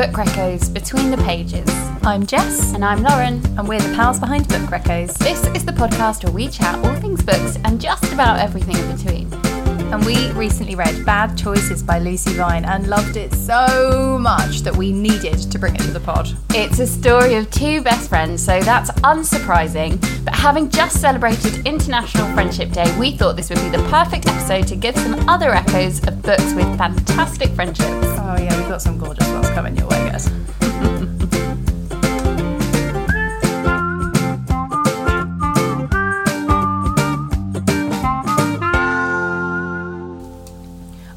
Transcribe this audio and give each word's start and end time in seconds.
Book 0.00 0.12
Reccos 0.12 0.72
Between 0.72 1.10
the 1.10 1.18
Pages. 1.18 1.68
I'm 2.02 2.24
Jess, 2.24 2.72
And 2.72 2.82
I'm 2.82 3.02
Lauren. 3.02 3.44
and 3.58 3.68
we're 3.68 3.80
the 3.80 3.94
pals 3.94 4.18
behind 4.18 4.48
Book 4.48 4.62
Reccos. 4.70 5.12
This 5.18 5.46
is 5.48 5.62
the 5.62 5.72
podcast 5.72 6.24
where 6.24 6.32
we 6.32 6.48
chat 6.48 6.74
all 6.76 6.94
things 6.94 7.20
books 7.20 7.58
and 7.64 7.78
just 7.78 8.10
about 8.10 8.38
everything 8.38 8.78
in 8.78 8.96
between. 8.96 9.30
And 9.92 10.02
we 10.06 10.32
recently 10.32 10.74
read 10.74 11.04
Bad 11.04 11.36
Choices 11.36 11.82
by 11.82 11.98
Lucy 11.98 12.32
Vine 12.32 12.64
and 12.64 12.86
loved 12.86 13.18
it 13.18 13.34
so 13.34 14.18
much 14.18 14.60
that 14.60 14.74
we 14.74 14.90
needed 14.90 15.38
to 15.38 15.58
bring 15.58 15.74
it 15.74 15.82
to 15.82 15.90
the 15.90 16.00
pod. 16.00 16.30
It's 16.54 16.78
a 16.78 16.86
story 16.86 17.34
of 17.34 17.50
two 17.50 17.82
best 17.82 18.08
friends, 18.08 18.42
so 18.42 18.58
that's 18.60 18.90
unsurprising. 19.02 20.00
But 20.24 20.34
having 20.34 20.70
just 20.70 20.98
celebrated 20.98 21.66
International 21.66 22.26
Friendship 22.32 22.72
Day, 22.72 22.90
we 22.98 23.18
thought 23.18 23.36
this 23.36 23.50
would 23.50 23.60
be 23.60 23.68
the 23.68 23.86
perfect 23.90 24.26
episode 24.26 24.66
to 24.68 24.76
give 24.76 24.96
some 24.96 25.28
other 25.28 25.50
reccos 25.50 26.08
of 26.08 26.22
books 26.22 26.54
with 26.54 26.78
fantastic 26.78 27.50
friendships. 27.50 28.09
Got 28.70 28.82
some 28.82 28.98
gorgeous 28.98 29.26
ones 29.26 29.50
coming 29.50 29.76
your 29.76 29.88
way, 29.88 29.96
guys. 30.08 30.28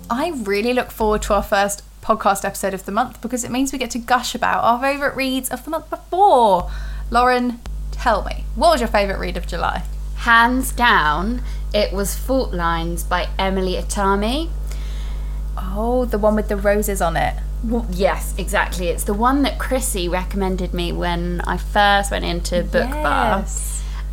I 0.10 0.34
really 0.42 0.74
look 0.74 0.90
forward 0.90 1.22
to 1.22 1.36
our 1.36 1.44
first 1.44 1.84
podcast 2.02 2.44
episode 2.44 2.74
of 2.74 2.86
the 2.86 2.92
month 2.92 3.22
because 3.22 3.44
it 3.44 3.52
means 3.52 3.72
we 3.72 3.78
get 3.78 3.92
to 3.92 4.00
gush 4.00 4.34
about 4.34 4.64
our 4.64 4.82
favourite 4.82 5.16
reads 5.16 5.50
of 5.50 5.64
the 5.64 5.70
month 5.70 5.92
before. 5.92 6.72
Lauren, 7.12 7.60
tell 7.92 8.24
me, 8.24 8.46
what 8.56 8.72
was 8.72 8.82
your 8.82 8.88
favourite 8.88 9.20
read 9.20 9.38
of 9.38 9.46
July? 9.46 9.84
Hands 10.16 10.72
down, 10.72 11.44
it 11.72 11.94
was 11.94 12.18
Fault 12.18 12.52
Lines 12.52 13.04
by 13.04 13.30
Emily 13.38 13.74
Itami. 13.74 14.50
Oh, 15.56 16.06
the 16.06 16.18
one 16.18 16.36
with 16.36 16.50
the 16.50 16.58
roses 16.58 17.02
on 17.02 17.16
it. 17.16 17.36
Well, 17.64 17.86
yes, 17.92 18.34
exactly. 18.38 18.90
It's 18.90 19.06
the 19.06 19.14
one 19.14 19.44
that 19.44 19.58
Chrissy 19.58 20.10
recommended 20.10 20.74
me 20.74 20.92
when 20.92 21.42
I 21.48 21.58
first 21.58 22.12
went 22.12 22.26
into 22.26 22.64
Book 22.64 22.90
Bar. 22.90 23.46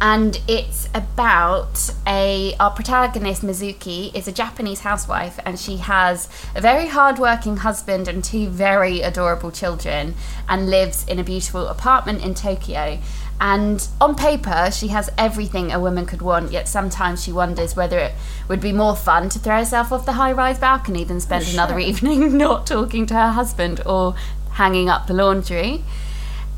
And 0.03 0.41
it's 0.49 0.89
about 0.95 1.91
a 2.07 2.55
our 2.59 2.71
protagonist 2.71 3.43
Mizuki 3.43 4.15
is 4.15 4.27
a 4.27 4.33
Japanese 4.33 4.81
housewife 4.81 5.39
and 5.45 5.59
she 5.59 5.77
has 5.77 6.27
a 6.55 6.61
very 6.61 6.87
hardworking 6.87 7.59
husband 7.59 8.09
and 8.09 8.25
two 8.25 8.49
very 8.49 9.03
adorable 9.03 9.51
children 9.51 10.15
and 10.49 10.71
lives 10.71 11.05
in 11.07 11.19
a 11.19 11.25
beautiful 11.25 11.67
apartment 11.67 12.25
in 12.25 12.33
Tokyo. 12.33 12.99
And 13.41 13.89
on 14.03 14.17
paper, 14.17 14.71
she 14.71 14.89
has 14.89 15.09
everything 15.17 15.73
a 15.73 15.81
woman 15.81 16.05
could 16.05 16.21
want, 16.21 16.53
yet 16.53 16.69
sometimes 16.69 17.25
she 17.25 17.33
wonders 17.33 17.75
whether 17.75 17.99
it 17.99 18.13
would 18.49 18.61
be 18.61 18.71
more 18.71 18.95
fun 18.95 19.31
to 19.31 19.39
throw 19.39 19.57
herself 19.57 19.91
off 19.93 20.05
the 20.05 20.13
high 20.13 20.33
rise 20.33 20.59
balcony 20.59 21.05
than 21.05 21.21
spend 21.21 21.49
another 21.49 21.79
evening 21.89 22.37
not 22.37 22.67
talking 22.67 23.07
to 23.07 23.15
her 23.15 23.31
husband 23.31 23.81
or 23.87 24.15
hanging 24.53 24.91
up 24.91 25.07
the 25.07 25.15
laundry. 25.15 25.83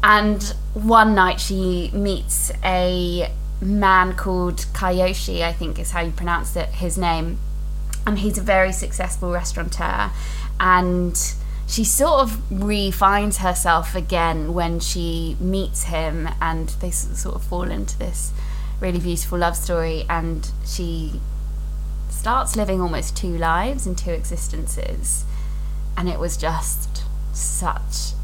And 0.02 0.42
one 0.74 1.14
night 1.14 1.40
she 1.40 1.92
meets 1.94 2.50
a 2.64 3.30
man 3.60 4.14
called 4.14 4.66
Kayoshi, 4.72 5.42
I 5.42 5.52
think 5.52 5.78
is 5.78 5.92
how 5.92 6.00
you 6.00 6.10
pronounce 6.10 6.56
it, 6.56 6.68
his 6.70 6.98
name. 6.98 7.38
And 8.04 8.18
he's 8.18 8.38
a 8.38 8.42
very 8.42 8.72
successful 8.72 9.30
restaurateur. 9.30 10.10
And 10.58 11.16
she 11.66 11.84
sort 11.84 12.20
of 12.20 12.62
refines 12.62 13.38
herself 13.38 13.94
again 13.94 14.52
when 14.52 14.80
she 14.80 15.36
meets 15.40 15.84
him, 15.84 16.28
and 16.40 16.68
they 16.80 16.90
sort 16.90 17.34
of 17.34 17.42
fall 17.42 17.70
into 17.70 17.98
this 17.98 18.32
really 18.80 18.98
beautiful 18.98 19.38
love 19.38 19.56
story. 19.56 20.04
And 20.08 20.50
she 20.66 21.20
starts 22.10 22.56
living 22.56 22.80
almost 22.80 23.16
two 23.16 23.38
lives 23.38 23.86
and 23.86 23.96
two 23.96 24.10
existences. 24.10 25.24
And 25.96 26.08
it 26.08 26.18
was 26.18 26.36
just 26.36 27.04
such 27.32 28.14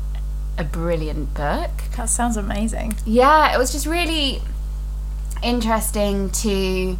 a 0.58 0.64
brilliant 0.64 1.34
book. 1.34 1.70
That 1.96 2.08
sounds 2.08 2.36
amazing. 2.36 2.96
Yeah, 3.06 3.54
it 3.54 3.58
was 3.58 3.72
just 3.72 3.86
really 3.86 4.42
interesting 5.42 6.30
to 6.30 6.98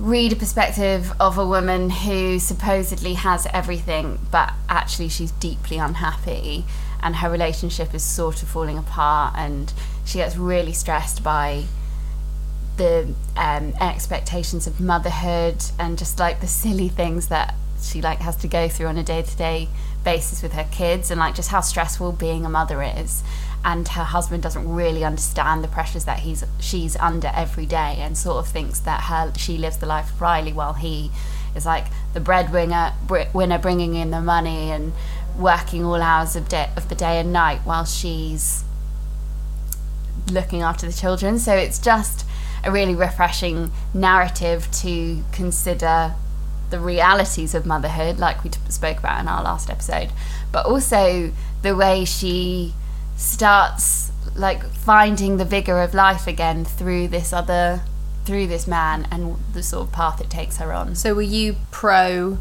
read 0.00 0.32
a 0.32 0.36
perspective 0.36 1.12
of 1.20 1.36
a 1.36 1.46
woman 1.46 1.90
who 1.90 2.38
supposedly 2.38 3.14
has 3.14 3.46
everything, 3.52 4.18
but 4.30 4.52
actually 4.68 5.08
she's 5.08 5.30
deeply 5.32 5.76
unhappy 5.76 6.64
and 7.02 7.16
her 7.16 7.30
relationship 7.30 7.94
is 7.94 8.02
sort 8.02 8.42
of 8.42 8.48
falling 8.48 8.78
apart 8.78 9.34
and 9.36 9.72
she 10.04 10.18
gets 10.18 10.36
really 10.36 10.72
stressed 10.72 11.22
by 11.22 11.64
the 12.76 13.14
um, 13.36 13.74
expectations 13.80 14.66
of 14.66 14.80
motherhood 14.80 15.62
and 15.78 15.98
just 15.98 16.18
like 16.18 16.40
the 16.40 16.46
silly 16.46 16.88
things 16.88 17.28
that 17.28 17.54
she 17.82 18.00
like 18.00 18.18
has 18.20 18.36
to 18.36 18.48
go 18.48 18.68
through 18.68 18.86
on 18.86 18.96
a 18.96 19.02
day-to-day 19.02 19.68
basis 20.04 20.42
with 20.42 20.52
her 20.52 20.66
kids 20.70 21.10
and 21.10 21.20
like 21.20 21.34
just 21.34 21.50
how 21.50 21.60
stressful 21.60 22.12
being 22.12 22.44
a 22.44 22.48
mother 22.48 22.82
is 22.82 23.22
and 23.64 23.88
her 23.88 24.04
husband 24.04 24.42
doesn't 24.42 24.66
really 24.68 25.04
understand 25.04 25.62
the 25.62 25.68
pressures 25.68 26.04
that 26.04 26.20
he's 26.20 26.44
she's 26.58 26.96
under 26.96 27.30
every 27.34 27.66
day 27.66 27.96
and 27.98 28.16
sort 28.16 28.38
of 28.38 28.48
thinks 28.48 28.80
that 28.80 29.02
her 29.04 29.32
she 29.36 29.58
lives 29.58 29.76
the 29.76 29.86
life 29.86 30.12
of 30.12 30.20
Riley 30.20 30.52
while 30.52 30.74
he 30.74 31.10
is 31.54 31.66
like 31.66 31.86
the 32.14 32.20
breadwinner 32.20 32.94
br- 33.06 33.28
winner 33.34 33.58
bringing 33.58 33.94
in 33.94 34.10
the 34.10 34.20
money 34.20 34.70
and 34.70 34.92
working 35.38 35.84
all 35.84 36.00
hours 36.00 36.36
of, 36.36 36.48
day, 36.48 36.70
of 36.76 36.88
the 36.88 36.94
day 36.94 37.18
and 37.20 37.32
night 37.32 37.60
while 37.64 37.84
she's 37.84 38.64
looking 40.30 40.62
after 40.62 40.86
the 40.86 40.92
children. 40.92 41.38
So 41.38 41.54
it's 41.54 41.78
just 41.78 42.26
a 42.64 42.70
really 42.70 42.94
refreshing 42.94 43.72
narrative 43.94 44.70
to 44.72 45.22
consider 45.32 46.14
the 46.70 46.78
realities 46.78 47.54
of 47.54 47.66
motherhood, 47.66 48.18
like 48.18 48.44
we 48.44 48.50
t- 48.50 48.60
spoke 48.68 48.98
about 48.98 49.20
in 49.20 49.28
our 49.28 49.42
last 49.42 49.70
episode, 49.70 50.10
but 50.52 50.66
also 50.66 51.32
the 51.62 51.74
way 51.74 52.04
she 52.04 52.74
starts 53.20 54.10
like 54.34 54.64
finding 54.72 55.36
the 55.36 55.44
vigor 55.44 55.80
of 55.82 55.92
life 55.92 56.26
again 56.26 56.64
through 56.64 57.08
this 57.08 57.32
other 57.32 57.82
through 58.24 58.46
this 58.46 58.66
man 58.66 59.06
and 59.10 59.36
the 59.54 59.62
sort 59.62 59.86
of 59.88 59.92
path 59.92 60.20
it 60.20 60.30
takes 60.30 60.58
her 60.58 60.72
on. 60.72 60.94
So 60.94 61.14
were 61.14 61.22
you 61.22 61.56
pro 61.70 62.38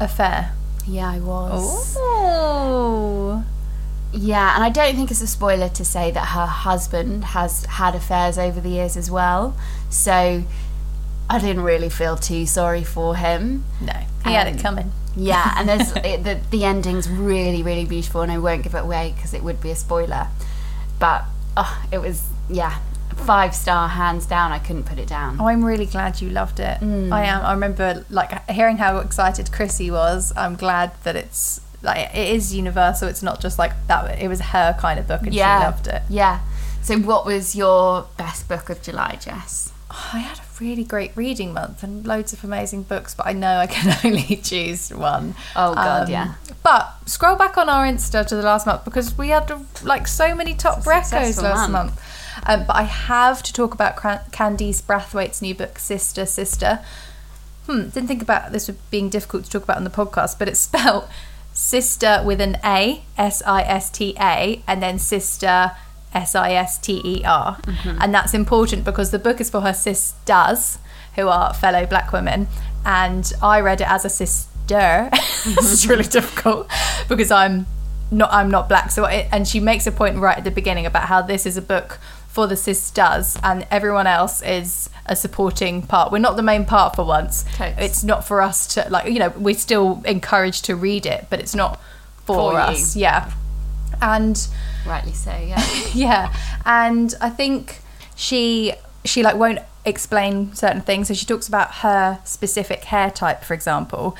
affair? 0.00 0.52
Yeah, 0.86 1.10
I 1.10 1.20
was. 1.20 1.96
Oh. 1.98 3.44
Yeah, 4.12 4.54
and 4.54 4.62
I 4.64 4.68
don't 4.68 4.94
think 4.94 5.10
it's 5.10 5.22
a 5.22 5.26
spoiler 5.26 5.68
to 5.70 5.84
say 5.84 6.10
that 6.10 6.28
her 6.28 6.46
husband 6.46 7.24
has 7.26 7.64
had 7.64 7.94
affairs 7.94 8.36
over 8.36 8.60
the 8.60 8.68
years 8.70 8.96
as 8.96 9.10
well. 9.10 9.56
So 9.90 10.42
I 11.30 11.38
didn't 11.38 11.62
really 11.62 11.88
feel 11.88 12.16
too 12.16 12.44
sorry 12.44 12.84
for 12.84 13.16
him. 13.16 13.64
No, 13.80 13.94
he 14.26 14.32
had 14.32 14.48
Um, 14.48 14.54
it 14.54 14.60
coming. 14.60 14.92
Yeah, 15.16 15.54
and 15.56 15.68
there's 15.68 15.92
it, 15.96 16.24
the 16.24 16.40
the 16.50 16.64
ending's 16.64 17.08
really 17.08 17.62
really 17.62 17.84
beautiful, 17.84 18.22
and 18.22 18.32
I 18.32 18.38
won't 18.38 18.62
give 18.62 18.74
it 18.74 18.82
away 18.82 19.12
because 19.14 19.34
it 19.34 19.42
would 19.42 19.60
be 19.60 19.70
a 19.70 19.76
spoiler. 19.76 20.28
But 20.98 21.24
oh, 21.56 21.84
it 21.90 21.98
was 21.98 22.28
yeah, 22.48 22.78
five 23.16 23.54
star 23.54 23.88
hands 23.88 24.26
down. 24.26 24.52
I 24.52 24.58
couldn't 24.58 24.84
put 24.84 24.98
it 24.98 25.08
down. 25.08 25.38
Oh, 25.40 25.46
I'm 25.46 25.64
really 25.64 25.86
glad 25.86 26.20
you 26.20 26.30
loved 26.30 26.60
it. 26.60 26.78
Mm. 26.80 27.12
I 27.12 27.24
am. 27.24 27.44
I 27.44 27.52
remember 27.52 28.04
like 28.10 28.48
hearing 28.50 28.78
how 28.78 28.98
excited 28.98 29.52
Chrissy 29.52 29.90
was. 29.90 30.32
I'm 30.36 30.56
glad 30.56 30.92
that 31.04 31.16
it's 31.16 31.60
like 31.82 32.14
it 32.14 32.34
is 32.34 32.54
universal. 32.54 33.08
It's 33.08 33.22
not 33.22 33.40
just 33.40 33.58
like 33.58 33.72
that. 33.88 34.20
It 34.20 34.28
was 34.28 34.40
her 34.40 34.76
kind 34.78 34.98
of 34.98 35.06
book, 35.06 35.22
and 35.22 35.34
yeah, 35.34 35.60
she 35.60 35.64
loved 35.64 35.86
it. 35.88 36.02
Yeah. 36.08 36.40
So, 36.82 36.98
what 36.98 37.24
was 37.24 37.54
your 37.54 38.08
best 38.16 38.48
book 38.48 38.68
of 38.68 38.82
July, 38.82 39.16
Jess? 39.20 39.71
I 40.14 40.18
had 40.20 40.38
a 40.38 40.42
really 40.60 40.84
great 40.84 41.12
reading 41.16 41.52
month 41.52 41.82
and 41.82 42.06
loads 42.06 42.32
of 42.32 42.42
amazing 42.44 42.84
books, 42.84 43.14
but 43.14 43.26
I 43.26 43.32
know 43.32 43.56
I 43.58 43.66
can 43.66 43.96
only 44.04 44.36
choose 44.36 44.90
one. 44.90 45.34
Oh, 45.54 45.74
God, 45.74 46.04
Um, 46.04 46.10
yeah. 46.10 46.34
But 46.62 46.94
scroll 47.06 47.36
back 47.36 47.58
on 47.58 47.68
our 47.68 47.84
Insta 47.84 48.26
to 48.26 48.36
the 48.36 48.42
last 48.42 48.66
month 48.66 48.84
because 48.84 49.16
we 49.18 49.28
had 49.28 49.52
like 49.82 50.06
so 50.08 50.34
many 50.34 50.54
top 50.54 50.80
reccos 50.84 51.42
last 51.42 51.70
month. 51.70 51.72
month. 51.72 52.00
Um, 52.46 52.64
but 52.66 52.76
I 52.76 52.82
have 52.84 53.42
to 53.42 53.52
talk 53.52 53.74
about 53.74 53.96
Cran- 53.96 54.22
Candice 54.30 54.80
Brathwaite's 54.82 55.42
new 55.42 55.54
book, 55.54 55.74
Sista, 55.74 56.26
Sister. 56.26 56.80
Hmm, 57.66 57.88
didn't 57.90 58.06
think 58.08 58.22
about 58.22 58.52
this 58.52 58.68
being 58.90 59.08
difficult 59.10 59.44
to 59.44 59.50
talk 59.50 59.64
about 59.64 59.76
on 59.76 59.84
the 59.84 59.90
podcast, 59.90 60.38
but 60.38 60.48
it's 60.48 60.60
spelled 60.70 61.08
sister 61.52 62.22
with 62.24 62.40
an 62.40 62.56
A, 62.64 63.04
S 63.18 63.42
I 63.46 63.62
S 63.62 63.90
T 63.90 64.14
A, 64.18 64.62
and 64.66 64.82
then 64.82 64.98
sister, 64.98 65.72
S 66.14 66.34
I 66.34 66.52
S 66.52 66.78
T 66.78 67.00
E 67.04 67.24
R. 67.24 67.56
Mm-hmm. 67.56 67.98
And 68.00 68.14
that's 68.14 68.34
important 68.34 68.84
because 68.84 69.10
the 69.10 69.18
book 69.18 69.40
is 69.40 69.50
for 69.50 69.60
her 69.60 69.72
sisters, 69.72 70.78
who 71.14 71.28
are 71.28 71.52
fellow 71.54 71.86
black 71.86 72.12
women. 72.12 72.48
And 72.84 73.30
I 73.42 73.60
read 73.60 73.80
it 73.80 73.90
as 73.90 74.04
a 74.04 74.10
sister. 74.10 74.48
it's 74.70 75.86
really 75.86 76.04
mm-hmm. 76.04 76.10
difficult 76.10 76.70
because 77.08 77.30
I'm 77.30 77.66
not 78.10 78.32
I'm 78.32 78.50
not 78.50 78.68
black. 78.68 78.90
So 78.90 79.04
it, 79.04 79.28
and 79.32 79.46
she 79.46 79.60
makes 79.60 79.86
a 79.86 79.92
point 79.92 80.18
right 80.18 80.38
at 80.38 80.44
the 80.44 80.50
beginning 80.50 80.86
about 80.86 81.04
how 81.04 81.22
this 81.22 81.46
is 81.46 81.56
a 81.56 81.62
book 81.62 81.98
for 82.28 82.46
the 82.46 82.56
sisters 82.56 83.36
and 83.42 83.66
everyone 83.70 84.06
else 84.06 84.40
is 84.40 84.88
a 85.04 85.14
supporting 85.14 85.82
part. 85.82 86.10
We're 86.10 86.18
not 86.18 86.36
the 86.36 86.42
main 86.42 86.64
part 86.64 86.96
for 86.96 87.04
once. 87.04 87.44
Totes. 87.56 87.78
It's 87.78 88.04
not 88.04 88.26
for 88.26 88.40
us 88.40 88.66
to 88.74 88.86
like 88.88 89.12
you 89.12 89.18
know 89.18 89.30
we're 89.36 89.54
still 89.54 90.02
encouraged 90.04 90.64
to 90.66 90.76
read 90.76 91.06
it, 91.06 91.26
but 91.28 91.40
it's 91.40 91.54
not 91.54 91.80
for, 92.24 92.36
For 92.36 92.52
you. 92.52 92.58
us. 92.58 92.96
Yeah, 92.96 93.30
and 94.00 94.48
Rightly 94.86 95.12
so, 95.12 95.36
yeah. 95.36 95.64
yeah, 95.94 96.36
and 96.64 97.14
I 97.20 97.30
think 97.30 97.80
she 98.14 98.74
she 99.04 99.22
like 99.22 99.36
won't 99.36 99.58
explain 99.84 100.54
certain 100.54 100.80
things. 100.80 101.08
So 101.08 101.14
she 101.14 101.26
talks 101.26 101.48
about 101.48 101.76
her 101.76 102.20
specific 102.24 102.84
hair 102.84 103.10
type, 103.10 103.42
for 103.42 103.54
example, 103.54 104.16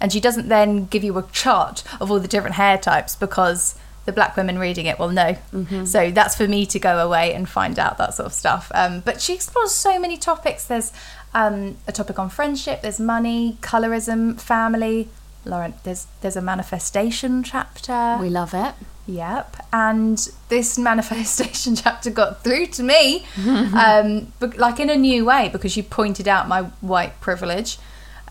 And 0.00 0.12
she 0.12 0.20
doesn't 0.20 0.48
then 0.48 0.86
give 0.86 1.04
you 1.04 1.18
a 1.18 1.22
chart 1.30 1.84
of 2.00 2.10
all 2.10 2.20
the 2.20 2.28
different 2.28 2.56
hair 2.56 2.78
types 2.78 3.16
because 3.16 3.74
the 4.06 4.12
black 4.12 4.34
women 4.36 4.58
reading 4.58 4.86
it 4.86 4.98
will 4.98 5.10
know. 5.10 5.36
So 5.84 6.10
that's 6.10 6.34
for 6.36 6.48
me 6.48 6.64
to 6.66 6.78
go 6.78 6.98
away 7.04 7.34
and 7.34 7.46
find 7.48 7.78
out 7.78 7.98
that 7.98 8.14
sort 8.14 8.26
of 8.26 8.32
stuff. 8.32 8.72
Um, 8.74 9.00
but 9.00 9.20
she 9.20 9.34
explores 9.34 9.74
so 9.74 9.98
many 10.00 10.16
topics. 10.16 10.64
There's 10.64 10.92
um, 11.34 11.76
a 11.86 11.92
topic 11.92 12.18
on 12.18 12.30
friendship, 12.30 12.80
there's 12.80 12.98
money, 12.98 13.58
colorism, 13.60 14.40
family. 14.40 15.08
Lauren, 15.44 15.74
there's 15.84 16.06
there's 16.20 16.36
a 16.36 16.42
manifestation 16.42 17.42
chapter. 17.42 18.18
We 18.20 18.28
love 18.28 18.52
it. 18.54 18.74
Yep. 19.06 19.56
And 19.72 20.28
this 20.48 20.78
manifestation 20.90 21.76
chapter 21.76 22.10
got 22.10 22.44
through 22.44 22.66
to 22.66 22.82
me, 22.82 23.26
um, 23.46 24.32
but 24.38 24.56
like 24.58 24.78
in 24.80 24.90
a 24.90 24.96
new 24.96 25.24
way 25.24 25.48
because 25.52 25.76
you 25.76 25.82
pointed 25.82 26.28
out 26.28 26.48
my 26.48 26.62
white 26.80 27.20
privilege. 27.20 27.78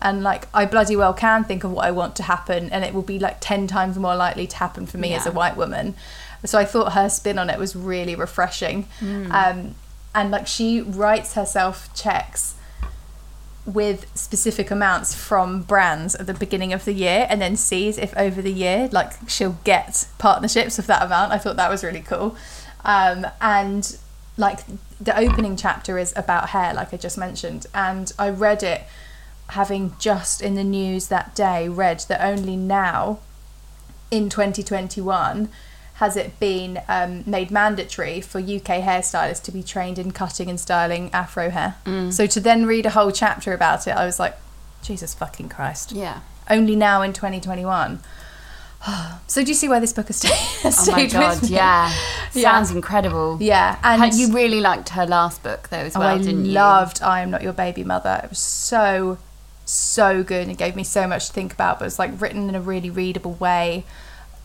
And 0.02 0.22
like, 0.22 0.48
I 0.54 0.64
bloody 0.64 0.96
well 0.96 1.12
can 1.12 1.44
think 1.44 1.62
of 1.62 1.72
what 1.72 1.84
I 1.84 1.90
want 1.90 2.16
to 2.16 2.22
happen, 2.22 2.70
and 2.70 2.86
it 2.86 2.94
will 2.94 3.02
be 3.02 3.18
like 3.18 3.36
10 3.40 3.66
times 3.66 3.98
more 3.98 4.16
likely 4.16 4.46
to 4.46 4.56
happen 4.56 4.86
for 4.86 4.96
me 4.96 5.12
as 5.12 5.26
a 5.26 5.30
white 5.30 5.58
woman. 5.58 5.94
So 6.42 6.58
I 6.58 6.64
thought 6.64 6.94
her 6.94 7.10
spin 7.10 7.38
on 7.38 7.50
it 7.50 7.58
was 7.58 7.76
really 7.76 8.14
refreshing. 8.14 8.88
Um, 9.02 9.74
and 10.14 10.30
like, 10.30 10.46
she 10.46 10.80
writes 10.80 11.34
herself 11.34 11.92
checks 11.94 12.54
with 13.72 14.06
specific 14.16 14.70
amounts 14.70 15.14
from 15.14 15.62
brands 15.62 16.14
at 16.14 16.26
the 16.26 16.34
beginning 16.34 16.72
of 16.72 16.84
the 16.84 16.92
year 16.92 17.26
and 17.28 17.40
then 17.40 17.56
sees 17.56 17.98
if 17.98 18.16
over 18.16 18.42
the 18.42 18.52
year 18.52 18.88
like 18.92 19.12
she'll 19.28 19.58
get 19.64 20.06
partnerships 20.18 20.78
of 20.78 20.86
that 20.86 21.02
amount. 21.02 21.32
I 21.32 21.38
thought 21.38 21.56
that 21.56 21.70
was 21.70 21.84
really 21.84 22.00
cool. 22.00 22.36
Um, 22.84 23.26
and 23.40 23.96
like 24.36 24.60
the 25.00 25.16
opening 25.18 25.56
chapter 25.56 25.98
is 25.98 26.14
about 26.16 26.50
hair 26.50 26.72
like 26.74 26.94
i 26.94 26.96
just 26.96 27.18
mentioned. 27.18 27.66
And 27.74 28.12
i 28.18 28.28
read 28.28 28.62
it 28.62 28.82
having 29.50 29.94
just 29.98 30.40
in 30.40 30.54
the 30.54 30.64
news 30.64 31.08
that 31.08 31.34
day 31.34 31.68
read 31.68 32.00
that 32.08 32.24
only 32.24 32.56
now 32.56 33.18
in 34.10 34.28
2021 34.28 35.48
has 36.00 36.16
it 36.16 36.40
been 36.40 36.80
um, 36.88 37.22
made 37.26 37.50
mandatory 37.50 38.22
for 38.22 38.38
UK 38.38 38.80
hairstylists 38.80 39.42
to 39.42 39.52
be 39.52 39.62
trained 39.62 39.98
in 39.98 40.10
cutting 40.12 40.48
and 40.48 40.58
styling 40.58 41.10
afro 41.12 41.50
hair. 41.50 41.76
So 42.10 42.26
to 42.26 42.40
then 42.40 42.64
read 42.64 42.86
a 42.86 42.90
whole 42.90 43.10
chapter 43.12 43.52
about 43.52 43.86
it, 43.86 43.90
I 43.90 44.06
was 44.06 44.18
like, 44.18 44.34
Jesus 44.82 45.12
fucking 45.12 45.50
Christ. 45.50 45.92
Yeah. 45.92 46.20
Only 46.48 46.74
now 46.74 47.02
in 47.02 47.12
2021. 47.12 48.00
so 49.26 49.42
do 49.42 49.48
you 49.48 49.54
see 49.54 49.68
why 49.68 49.78
this 49.78 49.92
book 49.92 50.06
has 50.06 50.16
stayed, 50.16 50.32
Oh 50.64 50.92
my 50.92 51.06
god, 51.06 51.48
yeah. 51.48 51.92
Yeah. 52.32 52.42
Sounds 52.52 52.70
incredible. 52.70 53.36
Yeah, 53.40 53.76
and 53.82 54.14
you 54.14 54.32
really 54.32 54.60
liked 54.60 54.90
her 54.90 55.04
last 55.04 55.42
book 55.42 55.68
though 55.68 55.78
as 55.78 55.96
Oh, 55.96 56.00
well, 56.00 56.14
I 56.14 56.18
didn't 56.18 56.46
you? 56.46 56.52
loved 56.52 57.02
I 57.02 57.20
Am 57.20 57.30
Not 57.30 57.42
Your 57.42 57.52
Baby 57.52 57.84
Mother. 57.84 58.20
It 58.24 58.30
was 58.30 58.38
so, 58.38 59.18
so 59.66 60.22
good 60.22 60.42
and 60.42 60.50
it 60.52 60.56
gave 60.56 60.76
me 60.76 60.84
so 60.84 61.06
much 61.06 61.26
to 61.26 61.32
think 61.34 61.52
about, 61.52 61.78
but 61.80 61.86
it's 61.86 61.98
like 61.98 62.18
written 62.18 62.48
in 62.48 62.54
a 62.54 62.60
really 62.60 62.88
readable 62.88 63.32
way. 63.34 63.84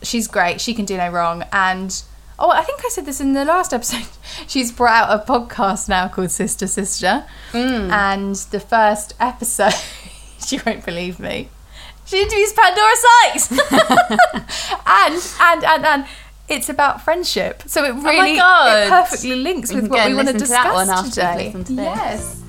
She's 0.02 0.28
great. 0.28 0.60
She 0.60 0.74
can 0.74 0.84
do 0.84 0.96
no 0.96 1.10
wrong. 1.10 1.44
And 1.52 2.02
oh, 2.38 2.50
I 2.50 2.62
think 2.62 2.80
I 2.84 2.88
said 2.88 3.06
this 3.06 3.20
in 3.20 3.32
the 3.32 3.44
last 3.44 3.72
episode. 3.72 4.06
She's 4.46 4.70
brought 4.72 5.10
out 5.10 5.20
a 5.20 5.24
podcast 5.30 5.88
now 5.88 6.08
called 6.08 6.30
Sister 6.30 6.66
Sister. 6.66 7.24
Mm. 7.52 7.90
And 7.90 8.34
the 8.36 8.60
first 8.60 9.14
episode, 9.18 9.74
she 10.46 10.60
won't 10.64 10.84
believe 10.84 11.18
me. 11.18 11.48
She 12.04 12.20
interviews 12.22 12.52
Pandora 12.52 12.94
Sykes. 12.96 13.50
and, 14.86 15.32
and, 15.40 15.64
and, 15.64 15.84
and. 15.86 16.06
It's 16.48 16.68
about 16.68 17.02
friendship, 17.02 17.64
so 17.66 17.82
it 17.82 17.92
really 18.04 18.34
Oh 18.34 18.36
God. 18.36 18.88
perfectly 18.88 19.34
links 19.34 19.70
We 19.74 19.80
with 19.80 19.90
what 19.90 20.06
we 20.06 20.14
want 20.14 20.28
to 20.28 20.34
to 20.34 20.38
discuss 20.38 20.88
after 20.88 21.10
today. 21.10 21.52
to. 21.64 21.72
Yes. 21.72 22.40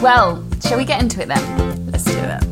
Well, 0.00 0.42
shall 0.66 0.78
we 0.78 0.86
get 0.86 1.02
into 1.02 1.20
it 1.20 1.28
then? 1.28 1.90
Let's 1.90 2.04
do 2.04 2.12
it. 2.16 2.43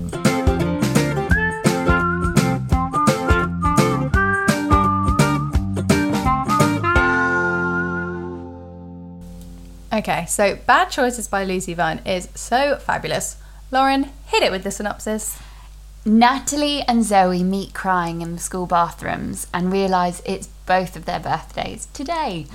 Okay, 9.93 10.25
so 10.25 10.56
Bad 10.56 10.87
Choices 10.87 11.29
by 11.29 11.44
Lucy 11.44 11.75
Vine 11.75 12.00
is 12.06 12.31
so 12.35 12.79
fabulous. 12.79 13.37
Lauren, 13.71 14.05
hit 14.25 14.43
it 14.43 14.50
with 14.50 14.65
the 14.65 14.71
synopsis. 14.71 15.39
Natalie 16.06 16.81
and 16.89 17.05
Zoe 17.05 17.43
meet 17.43 17.75
crying 17.75 18.23
in 18.23 18.33
the 18.33 18.41
school 18.41 18.65
bathrooms 18.65 19.49
and 19.53 19.71
realise 19.71 20.23
it's 20.25 20.49
both 20.65 20.97
of 20.97 21.05
their 21.05 21.21
birthdays 21.21 21.89
today. 21.93 22.47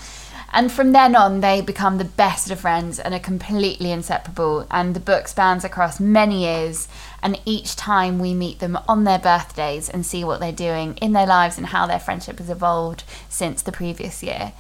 And 0.52 0.72
from 0.72 0.94
then 0.94 1.16
on, 1.16 1.42
they 1.42 1.62
become 1.62 2.00
the 2.00 2.06
best 2.06 2.50
of 2.50 2.62
friends 2.62 3.00
and 3.00 3.14
are 3.14 3.20
completely 3.20 3.92
inseparable. 3.92 4.66
And 4.72 4.96
the 4.96 5.00
book 5.00 5.28
spans 5.28 5.64
across 5.64 6.00
many 6.00 6.42
years. 6.42 6.88
And 7.22 7.40
each 7.46 7.76
time 7.76 8.18
we 8.18 8.34
meet 8.34 8.58
them 8.58 8.80
on 8.88 9.04
their 9.04 9.20
birthdays 9.20 9.90
and 9.90 10.04
see 10.04 10.24
what 10.24 10.40
they're 10.40 10.52
doing 10.52 10.98
in 10.98 11.14
their 11.14 11.28
lives 11.28 11.60
and 11.60 11.68
how 11.68 11.86
their 11.86 12.00
friendship 12.00 12.40
has 12.40 12.50
evolved 12.50 13.04
since 13.30 13.62
the 13.62 13.72
previous 13.72 14.24
year. 14.24 14.54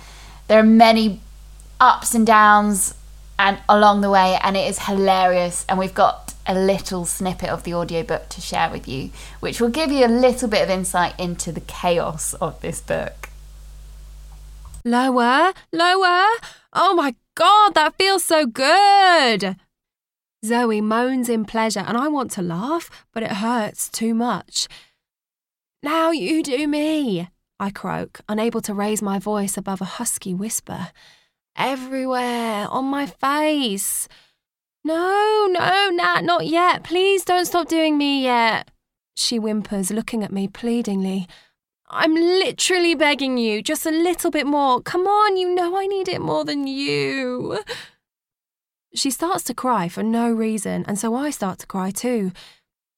There 0.47 0.59
are 0.59 0.63
many 0.63 1.21
ups 1.79 2.15
and 2.15 2.25
downs 2.25 2.93
and 3.39 3.57
along 3.69 4.01
the 4.01 4.09
way 4.09 4.37
and 4.41 4.57
it 4.57 4.67
is 4.67 4.79
hilarious 4.79 5.65
and 5.69 5.77
we've 5.77 5.93
got 5.93 6.33
a 6.47 6.55
little 6.55 7.05
snippet 7.05 7.49
of 7.49 7.63
the 7.63 7.73
audiobook 7.73 8.29
to 8.29 8.41
share 8.41 8.69
with 8.71 8.87
you 8.87 9.11
which 9.39 9.59
will 9.59 9.69
give 9.69 9.91
you 9.91 10.05
a 10.05 10.07
little 10.07 10.47
bit 10.47 10.63
of 10.63 10.69
insight 10.69 11.13
into 11.19 11.51
the 11.51 11.61
chaos 11.61 12.33
of 12.35 12.59
this 12.61 12.81
book 12.81 13.27
Lower, 14.87 15.51
lower. 15.73 16.25
Oh 16.71 16.93
my 16.95 17.13
god, 17.35 17.73
that 17.75 17.97
feels 17.97 18.23
so 18.23 18.45
good. 18.45 19.57
Zoe 20.45 20.79
moans 20.79 21.27
in 21.27 21.43
pleasure, 21.43 21.83
and 21.85 21.97
I 21.97 22.07
want 22.07 22.31
to 22.31 22.41
laugh, 22.41 22.89
but 23.13 23.21
it 23.21 23.33
hurts 23.33 23.89
too 23.89 24.13
much. 24.13 24.69
Now 25.83 26.11
you 26.11 26.41
do 26.41 26.69
me, 26.69 27.27
I 27.59 27.69
croak, 27.69 28.21
unable 28.29 28.61
to 28.61 28.73
raise 28.73 29.01
my 29.01 29.19
voice 29.19 29.57
above 29.57 29.81
a 29.81 29.97
husky 29.99 30.33
whisper. 30.33 30.91
Everywhere, 31.57 32.67
on 32.69 32.85
my 32.85 33.07
face. 33.07 34.07
No, 34.83 35.47
no, 35.49 35.89
Nat, 35.89 36.21
not 36.21 36.45
yet. 36.45 36.83
Please 36.83 37.25
don't 37.25 37.45
stop 37.45 37.67
doing 37.67 37.97
me 37.97 38.23
yet. 38.23 38.69
She 39.15 39.37
whimpers, 39.37 39.91
looking 39.91 40.23
at 40.23 40.31
me 40.31 40.47
pleadingly. 40.47 41.27
I'm 41.89 42.13
literally 42.13 42.95
begging 42.95 43.37
you, 43.37 43.61
just 43.61 43.85
a 43.85 43.91
little 43.91 44.29
bit 44.29 44.45
more. 44.45 44.81
Come 44.81 45.07
on, 45.07 45.35
you 45.37 45.55
know 45.55 45.77
I 45.77 45.87
need 45.87 46.07
it 46.07 46.21
more 46.21 46.45
than 46.45 46.67
you. 46.67 47.59
She 48.93 49.09
starts 49.09 49.43
to 49.45 49.53
cry 49.53 49.89
for 49.89 50.03
no 50.03 50.29
reason, 50.31 50.85
and 50.87 50.99
so 50.99 51.15
I 51.15 51.31
start 51.31 51.59
to 51.59 51.67
cry 51.67 51.91
too. 51.91 52.31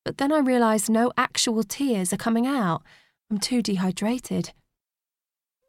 But 0.03 0.17
then 0.17 0.31
I 0.31 0.39
realise 0.39 0.89
no 0.89 1.11
actual 1.17 1.63
tears 1.63 2.11
are 2.11 2.17
coming 2.17 2.47
out. 2.47 2.83
I'm 3.29 3.37
too 3.37 3.61
dehydrated. 3.61 4.53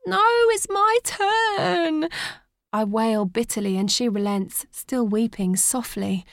No, 0.07 0.23
it's 0.51 0.69
my 0.69 0.99
turn. 1.05 2.09
I 2.73 2.85
wail 2.85 3.25
bitterly, 3.25 3.77
and 3.77 3.91
she 3.91 4.09
relents, 4.09 4.67
still 4.71 5.07
weeping 5.07 5.57
softly. 5.57 6.25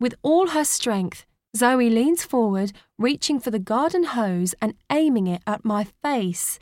With 0.00 0.14
all 0.22 0.48
her 0.48 0.64
strength, 0.64 1.26
Zoe 1.56 1.90
leans 1.90 2.24
forward, 2.24 2.72
reaching 2.98 3.40
for 3.40 3.50
the 3.50 3.58
garden 3.58 4.04
hose 4.04 4.54
and 4.62 4.74
aiming 4.90 5.26
it 5.26 5.42
at 5.46 5.64
my 5.64 5.84
face. 6.02 6.58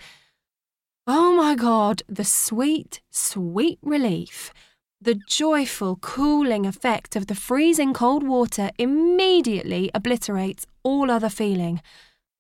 Oh 1.07 1.35
my 1.37 1.55
god, 1.55 2.03
the 2.09 2.25
sweet, 2.25 3.00
sweet 3.11 3.79
relief. 3.83 4.53
The 5.00 5.15
joyful, 5.15 5.97
cooling 5.97 6.65
effect 6.65 7.17
of 7.17 7.26
the 7.26 7.35
freezing 7.35 7.93
cold 7.93 8.26
water 8.26 8.71
immediately 8.79 9.91
obliterates 9.95 10.67
all 10.83 11.11
other 11.11 11.29
feeling, 11.29 11.83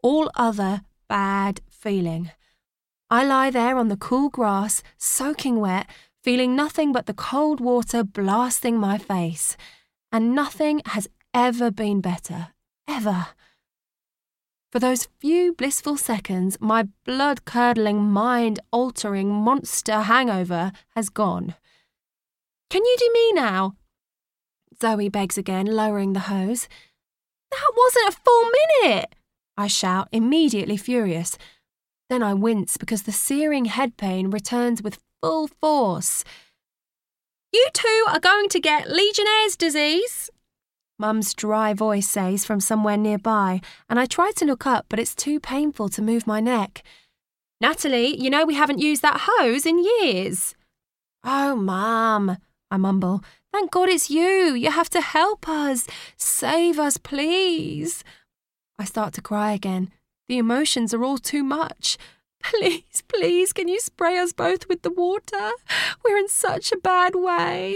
all 0.02 0.30
other 0.34 0.80
bad 1.08 1.60
feeling. 1.68 2.30
I 3.10 3.24
lie 3.24 3.50
there 3.50 3.76
on 3.76 3.88
the 3.88 3.96
cool 3.96 4.30
grass, 4.30 4.82
soaking 4.96 5.60
wet, 5.60 5.86
feeling 6.26 6.56
nothing 6.56 6.90
but 6.90 7.06
the 7.06 7.14
cold 7.14 7.60
water 7.60 8.02
blasting 8.02 8.76
my 8.76 8.98
face. 8.98 9.56
And 10.10 10.34
nothing 10.34 10.82
has 10.86 11.08
ever 11.32 11.70
been 11.70 12.00
better. 12.00 12.48
Ever. 12.88 13.28
For 14.72 14.80
those 14.80 15.06
few 15.20 15.52
blissful 15.52 15.96
seconds, 15.96 16.58
my 16.60 16.88
blood 17.04 17.44
curdling, 17.44 18.10
mind 18.10 18.58
altering 18.72 19.30
monster 19.30 20.00
hangover 20.00 20.72
has 20.96 21.10
gone. 21.10 21.54
Can 22.70 22.84
you 22.84 22.96
do 22.98 23.10
me 23.14 23.32
now? 23.32 23.76
Zoe 24.82 25.08
begs 25.08 25.38
again, 25.38 25.66
lowering 25.66 26.12
the 26.12 26.26
hose. 26.26 26.66
That 27.52 27.72
wasn't 27.76 28.08
a 28.08 28.20
full 28.24 28.50
minute! 28.82 29.14
I 29.56 29.68
shout, 29.68 30.08
immediately 30.10 30.76
furious. 30.76 31.38
Then 32.10 32.24
I 32.24 32.34
wince 32.34 32.76
because 32.76 33.04
the 33.04 33.12
searing 33.12 33.66
head 33.66 33.96
pain 33.96 34.30
returns 34.30 34.82
with 34.82 34.98
full 35.22 35.48
force. 35.48 36.24
You 37.52 37.68
two 37.72 38.04
are 38.08 38.20
going 38.20 38.48
to 38.50 38.60
get 38.60 38.90
Legionnaire's 38.90 39.56
disease. 39.56 40.30
Mum's 40.98 41.34
dry 41.34 41.74
voice 41.74 42.08
says 42.08 42.44
from 42.44 42.60
somewhere 42.60 42.96
nearby, 42.96 43.60
and 43.88 44.00
I 44.00 44.06
try 44.06 44.32
to 44.36 44.44
look 44.44 44.66
up, 44.66 44.86
but 44.88 44.98
it's 44.98 45.14
too 45.14 45.38
painful 45.38 45.88
to 45.90 46.02
move 46.02 46.26
my 46.26 46.40
neck. 46.40 46.82
Natalie, 47.60 48.18
you 48.20 48.30
know 48.30 48.44
we 48.44 48.54
haven't 48.54 48.80
used 48.80 49.02
that 49.02 49.22
hose 49.28 49.66
in 49.66 49.82
years. 49.82 50.54
Oh, 51.24 51.56
Mum, 51.56 52.38
I 52.70 52.76
mumble. 52.76 53.22
Thank 53.52 53.70
God 53.70 53.88
it's 53.88 54.10
you. 54.10 54.54
You 54.54 54.70
have 54.70 54.90
to 54.90 55.00
help 55.00 55.48
us. 55.48 55.86
Save 56.16 56.78
us, 56.78 56.98
please. 56.98 58.04
I 58.78 58.84
start 58.84 59.14
to 59.14 59.22
cry 59.22 59.52
again. 59.52 59.90
The 60.28 60.38
emotions 60.38 60.92
are 60.92 61.02
all 61.04 61.18
too 61.18 61.42
much. 61.42 61.96
Please, 62.42 63.02
please, 63.08 63.52
can 63.52 63.68
you 63.68 63.80
spray 63.80 64.18
us 64.18 64.32
both 64.32 64.68
with 64.68 64.82
the 64.82 64.90
water? 64.90 65.50
We're 66.04 66.16
in 66.16 66.28
such 66.28 66.72
a 66.72 66.76
bad 66.76 67.14
way. 67.14 67.74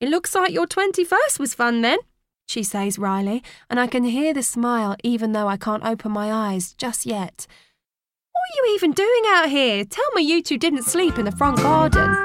It 0.00 0.08
looks 0.08 0.34
like 0.34 0.52
your 0.52 0.66
21st 0.66 1.38
was 1.38 1.54
fun 1.54 1.82
then, 1.82 1.98
she 2.46 2.62
says 2.62 2.98
wryly, 2.98 3.42
and 3.68 3.78
I 3.78 3.86
can 3.86 4.04
hear 4.04 4.32
the 4.32 4.42
smile 4.42 4.96
even 5.02 5.32
though 5.32 5.48
I 5.48 5.56
can't 5.56 5.84
open 5.84 6.12
my 6.12 6.32
eyes 6.32 6.74
just 6.74 7.06
yet. 7.06 7.46
What 8.32 8.40
are 8.40 8.66
you 8.66 8.74
even 8.74 8.92
doing 8.92 9.22
out 9.28 9.50
here? 9.50 9.84
Tell 9.84 10.10
me 10.14 10.22
you 10.22 10.42
two 10.42 10.58
didn't 10.58 10.84
sleep 10.84 11.18
in 11.18 11.26
the 11.26 11.32
front 11.32 11.58
garden. 11.58 12.16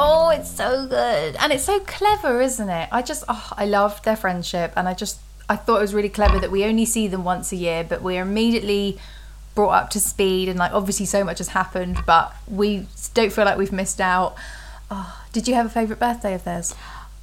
Oh, 0.00 0.30
it's 0.32 0.50
so 0.50 0.86
good. 0.86 1.34
And 1.40 1.52
it's 1.52 1.64
so 1.64 1.80
clever, 1.80 2.40
isn't 2.40 2.68
it? 2.68 2.88
I 2.92 3.02
just, 3.02 3.24
oh, 3.28 3.48
I 3.56 3.66
love 3.66 4.00
their 4.04 4.14
friendship. 4.14 4.72
And 4.76 4.88
I 4.88 4.94
just, 4.94 5.18
I 5.48 5.56
thought 5.56 5.78
it 5.78 5.82
was 5.82 5.94
really 5.94 6.08
clever 6.08 6.38
that 6.38 6.50
we 6.50 6.64
only 6.64 6.84
see 6.84 7.08
them 7.08 7.24
once 7.24 7.52
a 7.52 7.56
year, 7.56 7.84
but 7.84 8.02
we're 8.02 8.22
immediately 8.22 8.98
brought 9.54 9.70
up 9.70 9.90
to 9.90 10.00
speed. 10.00 10.48
And 10.48 10.58
like, 10.58 10.72
obviously, 10.72 11.06
so 11.06 11.24
much 11.24 11.38
has 11.38 11.48
happened, 11.48 11.98
but 12.06 12.34
we 12.46 12.86
don't 13.14 13.32
feel 13.32 13.44
like 13.44 13.58
we've 13.58 13.72
missed 13.72 14.00
out. 14.00 14.36
Oh, 14.90 15.22
did 15.32 15.48
you 15.48 15.54
have 15.54 15.66
a 15.66 15.70
favourite 15.70 15.98
birthday 15.98 16.34
of 16.34 16.44
theirs? 16.44 16.74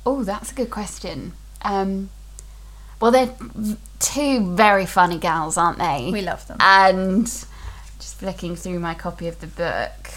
Oh, 0.05 0.23
that's 0.23 0.51
a 0.51 0.55
good 0.55 0.69
question. 0.69 1.33
Um, 1.61 2.09
well, 2.99 3.11
they're 3.11 3.33
two 3.99 4.55
very 4.55 4.85
funny 4.85 5.17
gals, 5.17 5.57
aren't 5.57 5.79
they? 5.79 6.09
We 6.11 6.21
love 6.21 6.47
them. 6.47 6.57
And 6.59 7.25
just 7.25 8.17
flicking 8.17 8.55
through 8.55 8.79
my 8.79 8.93
copy 8.93 9.27
of 9.27 9.39
the 9.39 9.47
book. 9.47 10.11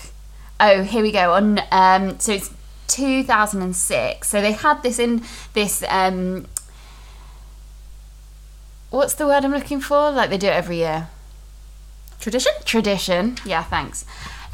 Oh, 0.60 0.82
here 0.82 1.02
we 1.02 1.12
go. 1.12 1.32
On 1.32 1.60
um, 1.70 2.18
so 2.18 2.32
it's 2.32 2.50
2006. 2.88 4.28
So 4.28 4.40
they 4.40 4.52
had 4.52 4.82
this 4.82 4.98
in 4.98 5.22
this. 5.54 5.84
Um, 5.88 6.46
what's 8.90 9.14
the 9.14 9.26
word 9.26 9.44
I'm 9.44 9.52
looking 9.52 9.80
for? 9.80 10.10
Like 10.10 10.30
they 10.30 10.38
do 10.38 10.46
it 10.48 10.54
every 10.54 10.76
year. 10.78 11.08
Tradition? 12.20 12.52
Tradition. 12.64 13.36
Yeah, 13.44 13.62
thanks. 13.62 14.04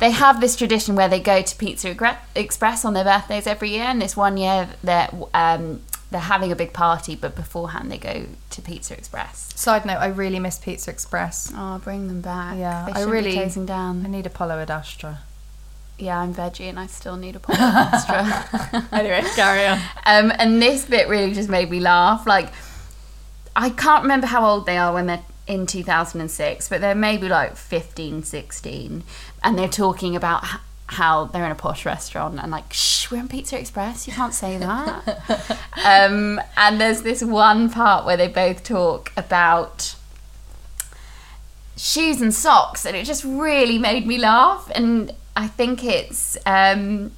They 0.01 0.11
have 0.11 0.41
this 0.41 0.57
tradition 0.57 0.97
where 0.97 1.09
they 1.09 1.21
go 1.21 1.41
to 1.43 1.57
Pizza 1.57 1.97
Express 2.35 2.85
on 2.85 2.95
their 2.95 3.05
birthdays 3.05 3.47
every 3.47 3.71
year, 3.71 3.85
and 3.85 4.03
this 4.03 4.17
one 4.17 4.37
year 4.37 4.69
they're 4.83 5.09
um, 5.33 5.83
they're 6.11 6.21
having 6.21 6.53
a 6.53 6.57
big 6.57 6.73
party, 6.73 7.15
but 7.17 7.35
beforehand 7.35 7.91
they 7.91 7.99
go 7.99 8.27
to 8.51 8.63
Pizza 8.63 8.95
Express. 8.95 9.51
Side 9.55 9.87
note, 9.87 9.99
I 9.99 10.07
really 10.09 10.39
miss 10.41 10.59
Pizza 10.59 10.91
Express. 10.91 11.53
Oh, 11.57 11.79
bring 11.79 12.09
them 12.09 12.21
back. 12.21 12.59
Yeah, 12.59 12.87
they 12.93 13.01
I 13.01 13.05
really- 13.05 13.31
be 13.31 13.37
closing 13.37 13.67
down. 13.67 14.05
I 14.05 14.09
need 14.09 14.27
a 14.27 14.31
Pollo 14.31 14.59
ad 14.61 14.71
Astra. 14.71 15.21
Yeah, 15.97 16.19
I'm 16.19 16.35
veggie 16.35 16.69
and 16.69 16.79
I 16.79 16.89
still 16.89 17.17
need 17.17 17.37
a 17.37 17.39
pot 17.39 17.57
extra. 17.95 18.85
Anyway, 18.93 19.23
carry 19.37 19.65
on. 19.65 19.79
um, 20.05 20.33
and 20.41 20.61
this 20.61 20.85
bit 20.85 21.09
really 21.09 21.33
just 21.33 21.49
made 21.49 21.71
me 21.71 21.79
laugh. 21.79 22.27
Like, 22.27 22.49
I 23.57 23.71
can't 23.71 24.03
remember 24.03 24.27
how 24.27 24.45
old 24.45 24.67
they 24.67 24.77
are 24.77 24.93
when 24.93 25.07
they're 25.07 25.25
in 25.47 25.67
2006, 25.67 26.69
but 26.69 26.81
they're 26.81 26.95
maybe 26.95 27.29
like 27.29 27.57
15, 27.57 28.23
16. 28.23 29.05
And 29.43 29.59
they're 29.59 29.69
talking 29.69 30.17
about 30.17 30.45
how 30.87 31.27
they're 31.27 31.45
in 31.45 31.53
a 31.53 31.57
posh 31.57 31.87
restaurant 31.87 32.39
and 32.39 32.51
like, 32.51 32.73
shh, 32.73 33.11
we're 33.11 33.19
in 33.19 33.29
Pizza 33.29 33.59
Express. 33.59 34.07
You 34.07 34.13
can't 34.13 34.35
say 34.35 34.59
that. 34.59 35.59
um, 35.85 36.41
and 36.57 36.81
there's 36.81 37.03
this 37.03 37.23
one 37.23 37.71
part 37.71 38.05
where 38.05 38.17
they 38.17 38.29
both 38.29 38.65
talk 38.65 39.13
about 39.17 39.95
shoes 41.77 42.21
and 42.21 42.33
socks 42.33 42.85
and 42.87 42.97
it 42.97 43.05
just 43.05 43.25
really 43.25 43.79
made 43.79 44.07
me 44.07 44.17
laugh 44.17 44.71
and 44.75 45.13
i 45.35 45.49
think 45.49 45.83
it's 45.83 46.37
um 46.47 47.11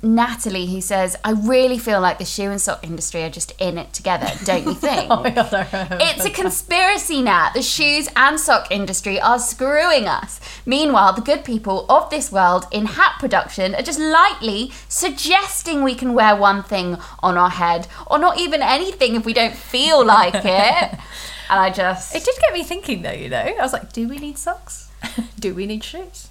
natalie 0.00 0.66
who 0.66 0.80
says 0.80 1.16
i 1.24 1.32
really 1.32 1.76
feel 1.78 2.00
like 2.00 2.18
the 2.18 2.24
shoe 2.24 2.50
and 2.50 2.60
sock 2.60 2.84
industry 2.84 3.22
are 3.24 3.30
just 3.30 3.52
in 3.60 3.76
it 3.76 3.92
together 3.92 4.30
don't 4.44 4.64
you 4.64 4.74
think 4.86 5.08
Oh 5.10 5.22
god, 5.28 5.66
it's 6.00 6.24
a 6.24 6.30
conspiracy 6.30 7.20
nat 7.20 7.50
the 7.52 7.62
shoes 7.62 8.08
and 8.14 8.38
sock 8.38 8.70
industry 8.70 9.20
are 9.20 9.40
screwing 9.40 10.06
us 10.06 10.40
meanwhile 10.64 11.12
the 11.12 11.20
good 11.20 11.44
people 11.44 11.84
of 11.88 12.10
this 12.10 12.30
world 12.30 12.66
in 12.70 12.86
hat 12.86 13.16
production 13.18 13.74
are 13.74 13.82
just 13.82 13.98
lightly 13.98 14.70
suggesting 14.88 15.82
we 15.82 15.94
can 15.96 16.14
wear 16.14 16.36
one 16.36 16.62
thing 16.62 16.96
on 17.20 17.36
our 17.36 17.50
head 17.50 17.88
or 18.06 18.18
not 18.18 18.38
even 18.38 18.62
anything 18.62 19.16
if 19.16 19.24
we 19.26 19.32
don't 19.32 19.54
feel 19.54 20.04
like 20.04 20.34
it 20.34 20.44
and 21.50 21.58
i 21.60 21.70
just 21.70 22.14
It 22.14 22.24
did 22.24 22.36
get 22.40 22.52
me 22.54 22.62
thinking 22.62 23.02
though, 23.02 23.10
you 23.10 23.28
know. 23.28 23.38
I 23.38 23.62
was 23.62 23.72
like, 23.72 23.92
do 23.92 24.06
we 24.08 24.18
need 24.18 24.38
socks? 24.38 24.90
do 25.40 25.54
we 25.54 25.66
need 25.66 25.82
shoes? 25.82 26.27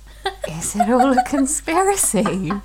Is 0.50 0.76
it 0.76 0.90
all 0.90 1.18
a 1.18 1.24
conspiracy? 1.24 2.54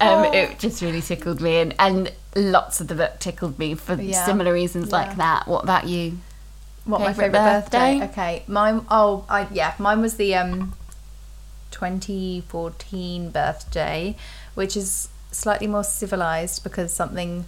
Um, 0.00 0.24
It 0.24 0.58
just 0.58 0.82
really 0.82 1.00
tickled 1.00 1.40
me, 1.40 1.56
and, 1.58 1.74
and 1.78 2.12
lots 2.36 2.80
of 2.80 2.88
the 2.88 2.94
book 2.96 3.18
tickled 3.20 3.58
me 3.58 3.74
for 3.74 3.94
Yeah. 3.94 4.26
similar 4.26 4.52
reasons 4.52 4.90
Yeah. 4.90 4.96
like 4.98 5.16
that. 5.16 5.46
What 5.48 5.62
about 5.64 5.86
you? 5.86 6.18
What 6.84 7.00
my 7.00 7.12
Favourite 7.12 7.26
favorite 7.32 7.38
birthday? 7.44 7.98
birthday? 8.00 8.12
Okay, 8.12 8.42
mine. 8.48 8.84
Oh, 8.90 9.24
I 9.28 9.46
yeah, 9.52 9.74
mine 9.78 10.00
was 10.02 10.16
the 10.16 10.34
um, 10.34 10.74
2014 11.70 13.30
birthday, 13.30 14.16
which 14.54 14.76
is 14.76 15.08
slightly 15.30 15.66
more 15.66 15.84
civilized 15.84 16.62
because 16.62 16.92
something 16.92 17.46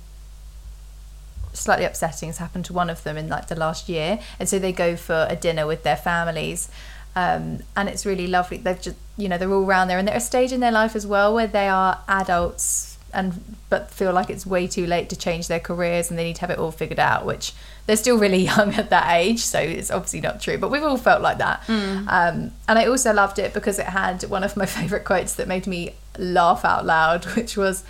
slightly 1.52 1.84
upsetting 1.84 2.28
has 2.28 2.38
happened 2.38 2.64
to 2.66 2.72
one 2.72 2.88
of 2.90 3.02
them 3.02 3.16
in 3.16 3.28
like 3.28 3.48
the 3.48 3.56
last 3.56 3.88
year, 3.88 4.18
and 4.38 4.48
so 4.48 4.58
they 4.58 4.72
go 4.72 4.96
for 4.96 5.26
a 5.28 5.36
dinner 5.36 5.66
with 5.66 5.82
their 5.82 5.96
families. 5.96 6.68
Um, 7.16 7.60
and 7.74 7.88
it's 7.88 8.04
really 8.04 8.26
lovely. 8.26 8.58
They've 8.58 8.80
just, 8.80 8.96
you 9.16 9.28
know, 9.28 9.38
they're 9.38 9.50
all 9.52 9.64
around 9.64 9.88
there, 9.88 9.98
and 9.98 10.06
they're 10.06 10.14
at 10.14 10.22
a 10.22 10.24
stage 10.24 10.52
in 10.52 10.60
their 10.60 10.70
life 10.70 10.94
as 10.94 11.06
well 11.06 11.34
where 11.34 11.46
they 11.46 11.66
are 11.66 12.02
adults 12.06 12.98
and 13.12 13.56
but 13.70 13.90
feel 13.90 14.12
like 14.12 14.28
it's 14.28 14.44
way 14.44 14.66
too 14.66 14.86
late 14.86 15.08
to 15.08 15.16
change 15.16 15.48
their 15.48 15.58
careers 15.58 16.10
and 16.10 16.18
they 16.18 16.24
need 16.24 16.36
to 16.36 16.42
have 16.42 16.50
it 16.50 16.58
all 16.58 16.70
figured 16.70 17.00
out. 17.00 17.24
Which 17.24 17.54
they're 17.86 17.96
still 17.96 18.18
really 18.18 18.44
young 18.52 18.74
at 18.74 18.90
that 18.90 19.10
age, 19.16 19.40
so 19.40 19.58
it's 19.58 19.90
obviously 19.90 20.20
not 20.20 20.40
true. 20.40 20.58
But 20.58 20.70
we've 20.70 20.82
all 20.82 20.98
felt 20.98 21.22
like 21.22 21.38
that. 21.38 21.62
Um, 22.08 22.52
and 22.68 22.78
I 22.78 22.84
also 22.86 23.12
loved 23.12 23.38
it 23.38 23.54
because 23.54 23.78
it 23.78 23.86
had 23.86 24.22
one 24.24 24.44
of 24.44 24.56
my 24.56 24.66
favorite 24.78 25.04
quotes 25.04 25.34
that 25.36 25.48
made 25.48 25.66
me 25.66 25.94
laugh 26.18 26.64
out 26.64 26.84
loud, 26.84 27.24
which 27.36 27.56
was. 27.56 27.82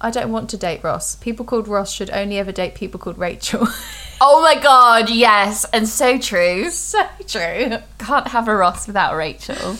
I 0.00 0.10
don't 0.10 0.32
want 0.32 0.48
to 0.50 0.56
date 0.56 0.82
Ross. 0.82 1.14
People 1.16 1.44
called 1.44 1.68
Ross 1.68 1.92
should 1.92 2.10
only 2.10 2.38
ever 2.38 2.52
date 2.52 2.74
people 2.74 2.98
called 3.00 3.18
Rachel. 3.18 3.66
Oh 4.22 4.42
my 4.42 4.60
god, 4.60 5.08
yes, 5.08 5.64
and 5.72 5.88
so 5.88 6.18
true. 6.18 6.68
so 6.68 7.02
true. 7.26 7.78
Can't 7.98 8.28
have 8.28 8.48
a 8.48 8.54
Ross 8.54 8.86
without 8.86 9.16
Rachel. 9.16 9.76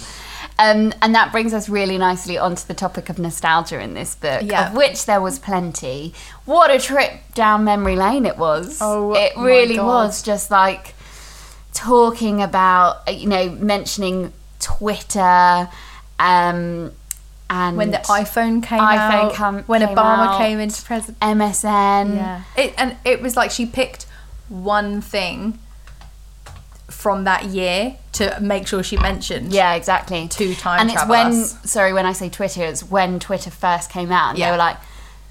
Um, 0.58 0.94
and 1.02 1.14
that 1.14 1.30
brings 1.30 1.52
us 1.52 1.68
really 1.68 1.98
nicely 1.98 2.38
onto 2.38 2.66
the 2.66 2.72
topic 2.72 3.10
of 3.10 3.18
nostalgia 3.18 3.78
in 3.80 3.92
this 3.92 4.14
book, 4.14 4.40
Yeah. 4.44 4.68
of 4.70 4.74
which 4.74 5.04
there 5.04 5.20
was 5.20 5.38
plenty. 5.38 6.14
What 6.46 6.70
a 6.70 6.78
trip 6.78 7.12
down 7.34 7.64
memory 7.64 7.96
lane 7.96 8.24
it 8.24 8.38
was. 8.38 8.78
Oh 8.80 9.12
it 9.14 9.34
really 9.36 9.78
was 9.78 10.22
just 10.22 10.50
like 10.50 10.94
talking 11.74 12.40
about, 12.42 13.14
you 13.14 13.26
know, 13.28 13.50
mentioning 13.50 14.32
Twitter, 14.58 15.68
um, 16.18 16.92
and 17.50 17.76
When 17.76 17.90
the 17.90 17.98
iPhone 17.98 18.62
came 18.62 18.78
iPhone 18.80 19.38
out, 19.40 19.68
when 19.68 19.80
came 19.80 19.96
Obama 19.96 20.28
out. 20.28 20.38
came 20.38 20.58
into 20.60 20.80
president. 20.82 21.18
MSN. 21.20 22.14
Yeah. 22.14 22.42
It, 22.56 22.74
and 22.78 22.96
it 23.04 23.20
was 23.20 23.36
like 23.36 23.50
she 23.50 23.66
picked 23.66 24.06
one 24.48 25.00
thing 25.00 25.58
from 26.88 27.24
that 27.24 27.46
year 27.46 27.96
to 28.12 28.38
make 28.40 28.66
sure 28.66 28.82
she 28.82 28.96
mentioned. 28.96 29.52
Yeah, 29.52 29.74
exactly. 29.74 30.28
Two 30.28 30.54
time 30.54 30.80
and 30.80 30.90
it's 30.90 31.06
when 31.06 31.26
us. 31.28 31.70
sorry 31.70 31.92
when 31.92 32.06
I 32.06 32.12
say 32.12 32.28
Twitter, 32.28 32.64
it's 32.64 32.82
when 32.84 33.18
Twitter 33.20 33.50
first 33.50 33.90
came 33.90 34.12
out, 34.12 34.30
and 34.30 34.38
Yeah. 34.38 34.46
they 34.46 34.52
were 34.52 34.58
like. 34.58 34.76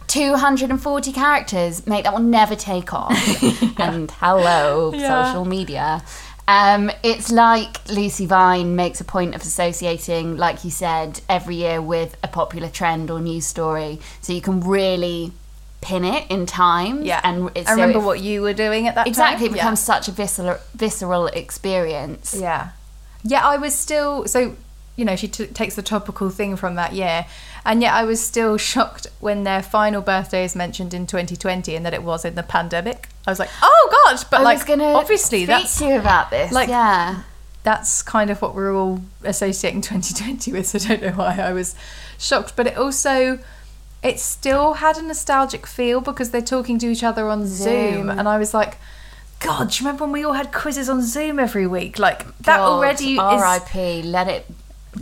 240 0.08 1.12
characters, 1.12 1.86
mate, 1.86 2.04
that 2.04 2.12
will 2.12 2.20
never 2.20 2.56
take 2.56 2.96
off. 2.96 3.12
And 3.80 4.10
hello, 4.20 4.92
Yeah. 4.92 5.26
social 5.32 5.46
media. 5.46 6.02
Um, 6.50 6.90
it's 7.04 7.32
like 7.32 7.88
Lucy 7.90 8.26
Vine 8.26 8.76
makes 8.76 9.00
a 9.00 9.04
point 9.04 9.36
of 9.36 9.42
associating, 9.42 10.36
like 10.36 10.64
you 10.66 10.72
said, 10.72 11.22
every 11.30 11.58
year 11.58 11.80
with 11.80 12.18
a 12.24 12.28
popular 12.28 12.70
trend 12.70 13.12
or 13.12 13.20
news 13.20 13.46
story, 13.46 14.00
so 14.22 14.34
you 14.34 14.42
can 14.42 14.60
really 14.62 15.32
pin 15.82 16.04
it 16.04 16.26
in 16.32 16.48
time. 16.48 17.04
Yeah. 17.04 17.22
and 17.24 17.52
it's, 17.54 17.70
I 17.70 17.76
so 17.76 17.82
remember 17.82 18.00
it- 18.00 18.04
what 18.04 18.20
you 18.22 18.42
were 18.42 18.54
doing 18.54 18.88
at 18.88 18.96
that 18.96 19.06
exactly. 19.06 19.48
time. 19.48 19.54
It 19.56 19.58
becomes 19.60 19.80
such 19.80 20.08
a 20.08 20.12
visceral, 20.12 20.58
visceral 20.74 21.28
experience. 21.28 22.36
Yeah. 22.36 22.70
Yeah, 23.24 23.46
I 23.46 23.58
was 23.58 23.76
still 23.76 24.26
so 24.28 24.56
you 25.00 25.06
know, 25.06 25.16
she 25.16 25.28
t- 25.30 25.48
takes 25.48 25.76
the 25.76 25.82
topical 25.82 26.30
thing 26.30 26.56
from 26.58 26.76
that 26.76 26.94
year. 26.94 27.26
And 27.66 27.82
yet 27.82 27.94
I 27.94 28.04
was 28.04 28.22
still 28.24 28.58
shocked 28.58 29.08
when 29.20 29.44
their 29.46 29.64
final 29.64 30.02
birthday 30.02 30.44
is 30.44 30.56
mentioned 30.56 30.94
in 30.94 31.08
2020 31.08 31.76
and 31.76 31.86
that 31.86 31.94
it 31.94 32.04
was 32.04 32.26
in 32.26 32.36
the 32.36 32.44
pandemic. 32.44 33.08
I 33.26 33.32
was 33.32 33.40
like, 33.40 33.50
"Oh 33.62 34.06
god." 34.06 34.26
But 34.30 34.42
I 34.42 34.44
like 34.44 34.58
was 34.58 34.66
gonna 34.66 34.94
obviously 34.94 35.46
that's 35.46 35.80
you 35.82 35.96
about 35.98 36.30
this. 36.30 36.52
like- 36.52 36.70
yeah. 36.70 37.24
that's 37.64 38.02
kind 38.02 38.30
of 38.30 38.42
what 38.42 38.56
we're 38.56 38.74
all 38.76 39.02
associating 39.24 39.82
2020 39.82 40.52
with. 40.52 40.68
So 40.68 40.78
I 40.78 40.82
don't 40.96 41.02
know 41.02 41.12
why 41.24 41.38
I 41.38 41.54
was 41.54 41.76
shocked, 42.18 42.54
but 42.56 42.68
it 42.68 42.78
also 42.78 43.40
it 44.02 44.20
still 44.20 44.74
had 44.76 44.98
a 44.98 45.02
nostalgic 45.02 45.66
feel 45.68 46.02
because 46.02 46.32
they're 46.32 46.42
talking 46.42 46.80
to 46.80 46.88
each 46.88 47.04
other 47.04 47.28
on 47.28 47.46
Zoom, 47.48 47.94
Zoom. 47.94 48.10
and 48.10 48.28
I 48.30 48.38
was 48.38 48.54
like, 48.54 48.78
God, 49.42 49.70
do 49.72 49.76
you 49.76 49.86
remember 49.86 50.04
when 50.06 50.14
we 50.14 50.24
all 50.24 50.34
had 50.34 50.52
quizzes 50.52 50.90
on 50.90 51.02
Zoom 51.02 51.40
every 51.40 51.68
week? 51.68 52.00
Like 52.00 52.20
that 52.40 52.58
God, 52.58 52.66
already 52.70 53.14
is 53.14 53.20
R.I.P. 53.20 54.04
Let 54.04 54.28
it 54.28 54.46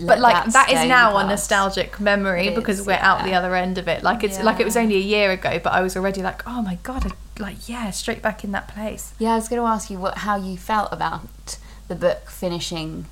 but 0.06 0.20
like 0.20 0.46
that 0.51 0.70
is 0.72 0.88
now 0.88 1.18
a 1.18 1.27
nostalgic 1.27 2.00
memory 2.00 2.48
It 2.48 2.56
because 2.56 2.80
is, 2.80 2.88
we're 2.88 2.94
out 2.94 3.24
the 3.24 3.34
other 3.34 3.56
end 3.56 3.77
of 3.77 3.88
it. 3.88 4.04
Like 4.04 4.24
it's 4.24 4.39
like 4.42 4.60
it 4.60 4.66
was 4.66 4.77
only 4.77 4.96
a 4.96 5.00
year 5.00 5.32
ago, 5.32 5.60
but 5.63 5.74
I 5.74 5.82
was 5.82 5.96
already 5.98 6.22
like, 6.22 6.42
oh 6.48 6.62
my 6.62 6.77
god, 6.84 7.08
I, 7.08 7.42
like 7.42 7.68
yeah, 7.68 7.89
straight 7.92 8.22
back 8.22 8.44
in 8.44 8.51
that 8.51 8.68
place. 8.68 9.13
Yeah, 9.20 9.32
I 9.34 9.36
was 9.36 9.48
going 9.50 9.62
to 9.62 9.68
ask 9.68 9.89
you 9.89 9.98
what 10.00 10.20
how 10.20 10.36
you 10.38 10.58
felt 10.58 10.89
about 10.92 11.58
the 11.88 11.96
book 11.96 12.30
finishing 12.30 13.06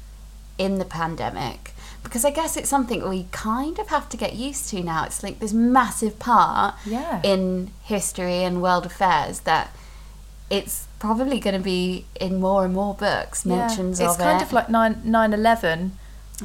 in 0.58 0.78
the 0.78 0.86
pandemic 0.86 1.72
because 2.04 2.24
I 2.24 2.30
guess 2.30 2.56
it's 2.56 2.70
something 2.70 3.08
we 3.10 3.26
kind 3.32 3.80
of 3.80 3.88
have 3.88 4.08
to 4.10 4.18
get 4.18 4.34
used 4.36 4.70
to 4.70 4.84
now. 4.84 5.06
It's 5.06 5.24
like 5.24 5.40
this 5.40 5.54
massive 5.54 6.20
part 6.20 6.76
Yeah. 6.86 7.20
in 7.24 7.72
history 7.84 8.44
and 8.44 8.62
world 8.62 8.86
affairs 8.86 9.40
that 9.42 9.76
it's 10.50 10.88
probably 11.00 11.40
going 11.40 11.56
to 11.56 11.62
be 11.64 12.06
in 12.22 12.40
more 12.40 12.64
and 12.66 12.74
more 12.74 12.94
books 12.94 13.46
mentions 13.46 14.00
of 14.00 14.06
it's 14.06 14.16
of 14.16 14.22
kind 14.22 14.42
it. 14.42 14.46
of 14.46 14.54
like 14.54 14.70
9 14.70 15.02
9-11 15.04 15.90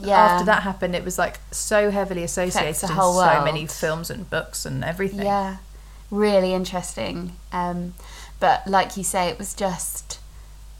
Yeah. 0.00 0.16
after 0.18 0.46
that 0.46 0.62
happened 0.62 0.94
it 0.94 1.04
was 1.04 1.18
like 1.18 1.38
so 1.50 1.90
heavily 1.90 2.22
associated 2.22 2.68
in 2.90 2.96
so 2.96 3.42
many 3.44 3.66
films 3.66 4.08
and 4.10 4.28
books 4.30 4.64
and 4.64 4.84
everything 4.84 5.22
Yeah, 5.26 5.56
really 6.10 6.52
interesting. 6.54 7.32
Um, 7.52 7.94
but 8.38 8.66
like 8.66 8.96
you 8.96 9.04
say, 9.04 9.28
it 9.28 9.38
was 9.38 9.52
just 9.52 10.18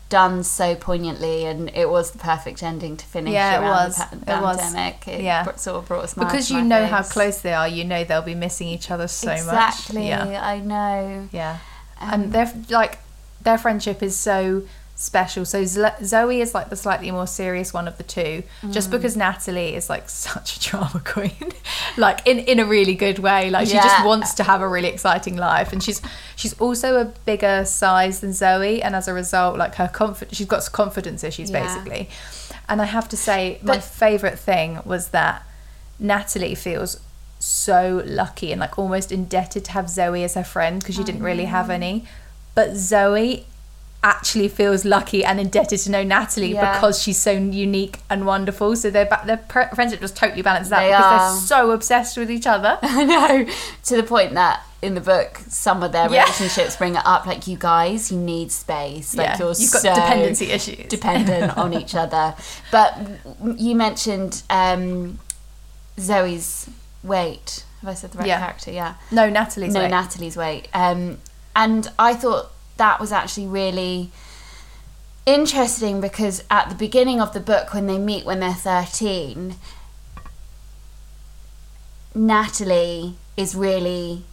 done 0.09 0.43
so 0.43 0.75
poignantly, 0.75 1.45
and 1.45 1.71
it 1.75 1.89
was 1.91 2.11
the 2.13 2.19
perfect 2.19 2.63
ending 2.63 2.97
to 2.97 3.05
finish. 3.07 3.33
Yeah, 3.33 3.59
it 3.61 3.63
was. 3.63 3.97
The 3.97 4.17
pa- 4.27 4.39
It 4.39 4.43
was. 4.43 4.57
pandemic. 4.59 5.07
It 5.09 5.21
Yeah. 5.23 5.45
br- 5.45 5.57
sort 5.57 5.77
of 5.79 5.87
brought 5.89 6.09
smile 6.11 6.27
because 6.27 6.51
you 6.51 6.63
know 6.63 6.87
how 6.87 7.03
close 7.03 7.41
they 7.41 7.53
are 7.53 7.69
you 7.69 7.85
know 7.85 8.03
they'll 8.05 8.23
be 8.23 8.35
missing 8.35 8.69
each 8.69 8.91
other 8.91 9.07
so 9.09 9.31
exactly, 9.33 10.11
much 10.11 10.29
yeah 10.29 10.45
I 10.45 10.59
know. 10.59 11.29
yeah 11.33 11.59
Um, 12.01 12.11
and 12.13 12.33
their 12.33 12.53
like 12.71 12.99
their 13.43 13.59
friendship 13.59 14.03
is 14.03 14.17
so 14.17 14.63
special 15.01 15.47
so 15.47 15.65
zoe 15.65 16.41
is 16.43 16.53
like 16.55 16.69
the 16.69 16.77
slightly 16.77 17.11
more 17.11 17.27
serious 17.27 17.73
one 17.73 17.89
of 17.89 17.97
the 17.97 18.03
two 18.03 18.43
Mm. 18.63 18.71
just 18.73 18.91
because 18.91 19.17
natalie 19.17 19.75
is 19.75 19.89
like 19.89 20.11
such 20.29 20.59
a 20.59 20.61
drama 20.61 21.01
queen 21.03 21.53
like 21.97 22.27
in 22.27 22.39
in 22.41 22.59
a 22.61 22.67
really 22.67 22.95
good 22.95 23.19
way 23.19 23.49
like 23.49 23.67
she 23.67 23.75
Yeah. 23.75 23.83
just 23.85 24.05
wants 24.05 24.35
to 24.35 24.43
have 24.43 24.61
a 24.61 24.69
really 24.69 24.89
exciting 24.89 25.37
life 25.37 25.73
and 25.73 25.83
she's 25.83 26.03
she's 26.37 26.53
also 26.61 27.01
a 27.01 27.07
bigger 27.31 27.65
size 27.65 28.21
than 28.21 28.35
zoe 28.35 28.83
and 28.83 28.95
as 28.95 29.09
a 29.09 29.15
result 29.15 29.57
like 29.57 29.77
her 29.77 29.89
confidence 29.89 30.37
she's 30.37 30.47
got 30.47 30.71
confidence 30.71 31.25
issues 31.25 31.51
Yeah. 31.51 31.63
basically 31.63 32.11
and 32.69 32.83
i 32.83 32.85
have 32.85 33.09
to 33.09 33.17
say 33.17 33.59
my 33.63 33.79
favorite 33.81 34.39
thing 34.39 34.81
was 34.85 35.09
that 35.09 35.43
natalie 35.99 36.55
feels 36.55 37.01
so 37.39 38.03
lucky 38.05 38.53
and 38.53 38.61
like 38.61 38.79
almost 38.79 39.11
indebted 39.11 39.65
to 39.65 39.73
have 39.73 39.89
Zoe 39.89 40.23
as 40.25 40.35
her 40.35 40.45
friend 40.45 40.79
because 40.79 40.95
she 40.97 41.05
didn't 41.05 41.23
really 41.23 41.47
have 41.47 41.71
any. 41.71 42.05
But 42.55 42.77
Zoe 42.77 43.47
actually 44.03 44.49
feels 44.49 44.85
lucky 44.87 45.23
and 45.25 45.39
indebted 45.39 45.79
to 45.79 45.91
know 45.91 46.03
Natalie 46.03 46.55
Yeah. 46.55 46.73
because 46.75 47.03
she's 47.03 47.19
so 47.21 47.33
unique 47.33 47.99
and 48.09 48.25
wonderful. 48.27 48.75
So 48.77 48.89
their 48.91 49.05
ba- 49.05 49.23
their 49.27 49.37
pr- 49.37 49.75
friendship 49.75 50.01
just 50.01 50.17
totally 50.17 50.41
balances 50.43 50.73
out 50.73 50.81
They 50.81 50.89
because 50.89 51.05
are. 51.05 51.33
they're 51.37 51.41
so 51.47 51.71
obsessed 51.73 52.17
with 52.17 52.31
each 52.31 52.47
other. 52.47 52.79
I 52.83 53.05
know. 53.05 53.47
To 53.85 53.97
the 53.97 54.03
point 54.03 54.33
that 54.35 54.63
in 54.81 54.95
the 54.95 55.03
book, 55.03 55.39
some 55.49 55.83
of 55.83 55.93
their 55.93 56.11
Yeah. 56.11 56.23
relationships 56.23 56.77
bring 56.77 56.95
it 56.95 57.03
up. 57.05 57.27
Like 57.27 57.47
you 57.47 57.59
guys, 57.59 58.11
you 58.11 58.19
need 58.19 58.51
space. 58.51 59.15
Like 59.15 59.27
Yeah, 59.27 59.39
you're 59.39 59.49
you've 59.55 59.71
got 59.71 59.83
so 59.83 59.95
dependency 59.95 60.47
issues. 60.51 60.89
dependent 60.89 61.59
on 61.59 61.75
each 61.75 61.95
other. 61.95 62.35
But 62.71 62.97
you 63.57 63.75
mentioned 63.75 64.43
um, 64.49 65.19
Zoe's 65.99 66.71
weight. 67.03 67.65
Have 67.83 67.91
I 67.91 67.95
said 67.95 68.13
the 68.13 68.19
right 68.19 68.29
character? 68.29 68.71
Yeah. 68.71 68.95
No, 69.11 69.29
Natalie's 69.29 69.75
no, 69.75 69.81
weight. 69.81 69.91
Natalie's 69.91 70.37
weight. 70.37 70.69
Um, 70.73 71.19
and 71.55 71.91
I 71.99 72.15
thought 72.15 72.51
that 72.81 72.99
was 72.99 73.13
actually 73.13 73.47
really 73.47 74.11
interesting 75.27 76.01
because 76.01 76.43
at 76.51 76.71
the 76.71 76.75
beginning 76.75 77.21
of 77.21 77.35
the 77.35 77.41
book, 77.41 77.75
when 77.75 77.87
they 77.87 77.99
meet 77.99 78.25
when 78.25 78.41
they're 78.41 78.55
13, 78.55 79.55
Natalie 82.15 83.17
is 83.37 83.55
really 83.55 84.25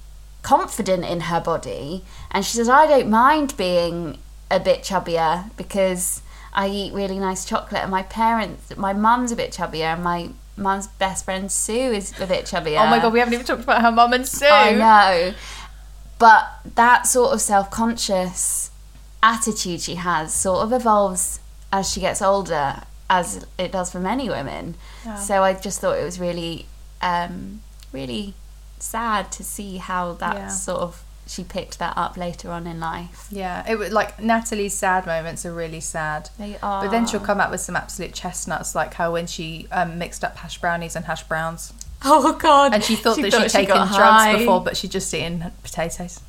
confident 0.43 1.03
in 1.03 1.19
her 1.21 1.41
body 1.41 2.05
and 2.31 2.45
she 2.45 2.55
says, 2.55 2.69
I 2.69 2.87
don't 2.87 3.09
mind 3.09 3.57
being 3.57 4.17
a 4.49 4.61
bit 4.61 4.81
chubbier 4.81 5.51
because 5.57 6.21
I 6.53 6.69
eat 6.69 6.93
really 6.93 7.19
nice 7.19 7.43
chocolate 7.43 7.81
and 7.81 7.91
my 7.91 8.03
parents, 8.03 8.77
my 8.77 8.93
mum's 8.93 9.33
a 9.33 9.35
bit 9.35 9.51
chubbier 9.51 9.93
and 9.93 10.03
my 10.05 10.29
mum's 10.55 10.87
best 10.87 11.25
friend 11.25 11.51
Sue 11.51 11.91
is 11.91 12.17
a 12.21 12.25
bit 12.25 12.45
chubbier. 12.45 12.81
Oh 12.81 12.89
my 12.89 12.99
god, 12.99 13.11
we 13.11 13.19
haven't 13.19 13.33
even 13.33 13.45
talked 13.45 13.63
about 13.63 13.81
her 13.81 13.91
mum 13.91 14.13
and 14.13 14.25
Sue. 14.25 14.45
I 14.45 14.71
know. 14.71 15.33
But 16.19 16.47
that 16.75 17.05
sort 17.07 17.33
of 17.33 17.41
self 17.41 17.69
conscious 17.71 18.71
attitude 19.23 19.81
she 19.81 19.95
has 19.95 20.33
sort 20.33 20.59
of 20.63 20.71
evolves 20.73 21.39
as 21.71 21.91
she 21.91 21.99
gets 21.99 22.21
older, 22.21 22.83
as 23.09 23.45
it 23.57 23.71
does 23.71 23.91
for 23.91 23.99
many 23.99 24.29
women. 24.29 24.75
Yeah. 25.05 25.15
So 25.15 25.43
I 25.43 25.53
just 25.53 25.79
thought 25.81 25.97
it 25.97 26.03
was 26.03 26.19
really, 26.19 26.65
um, 27.01 27.61
really 27.91 28.33
sad 28.79 29.31
to 29.33 29.43
see 29.43 29.77
how 29.77 30.13
that 30.13 30.35
Yeah. 30.35 30.47
sort 30.49 30.79
of 30.81 31.03
she 31.25 31.43
picked 31.43 31.77
that 31.79 31.97
up 31.97 32.15
later 32.15 32.49
on 32.51 32.65
in 32.65 32.79
life. 32.79 33.27
Yeah, 33.29 33.69
it 33.69 33.77
was 33.77 33.91
like 33.91 34.17
Natalie's 34.21 34.73
sad 34.77 35.05
moments 35.05 35.45
are 35.45 35.53
really 35.53 35.81
sad. 35.81 36.29
They 36.37 36.57
are. 36.63 36.83
But 36.83 36.91
then 36.91 37.05
she'll 37.05 37.19
come 37.19 37.41
out 37.41 37.51
with 37.51 37.59
some 37.59 37.75
absolute 37.75 38.13
chestnuts, 38.13 38.73
like 38.75 38.93
how 38.93 39.11
when 39.11 39.27
she 39.27 39.67
um, 39.73 39.97
mixed 39.99 40.23
up 40.23 40.37
hash 40.37 40.57
brownies 40.59 40.95
and 40.95 41.03
hash 41.03 41.23
browns, 41.23 41.73
Oh 42.03 42.33
God! 42.33 42.73
and 42.73 42.83
she 42.83 42.95
thought 42.95 43.17
that 43.17 43.31
thought 43.31 43.41
she'd 43.43 43.51
she 43.51 43.57
taken 43.57 43.75
drugs 43.75 43.89
high. 43.97 44.37
before, 44.37 44.61
but 44.61 44.77
she'd 44.77 44.91
just 44.91 45.11
eaten 45.13 45.51
potatoes. 45.63 46.19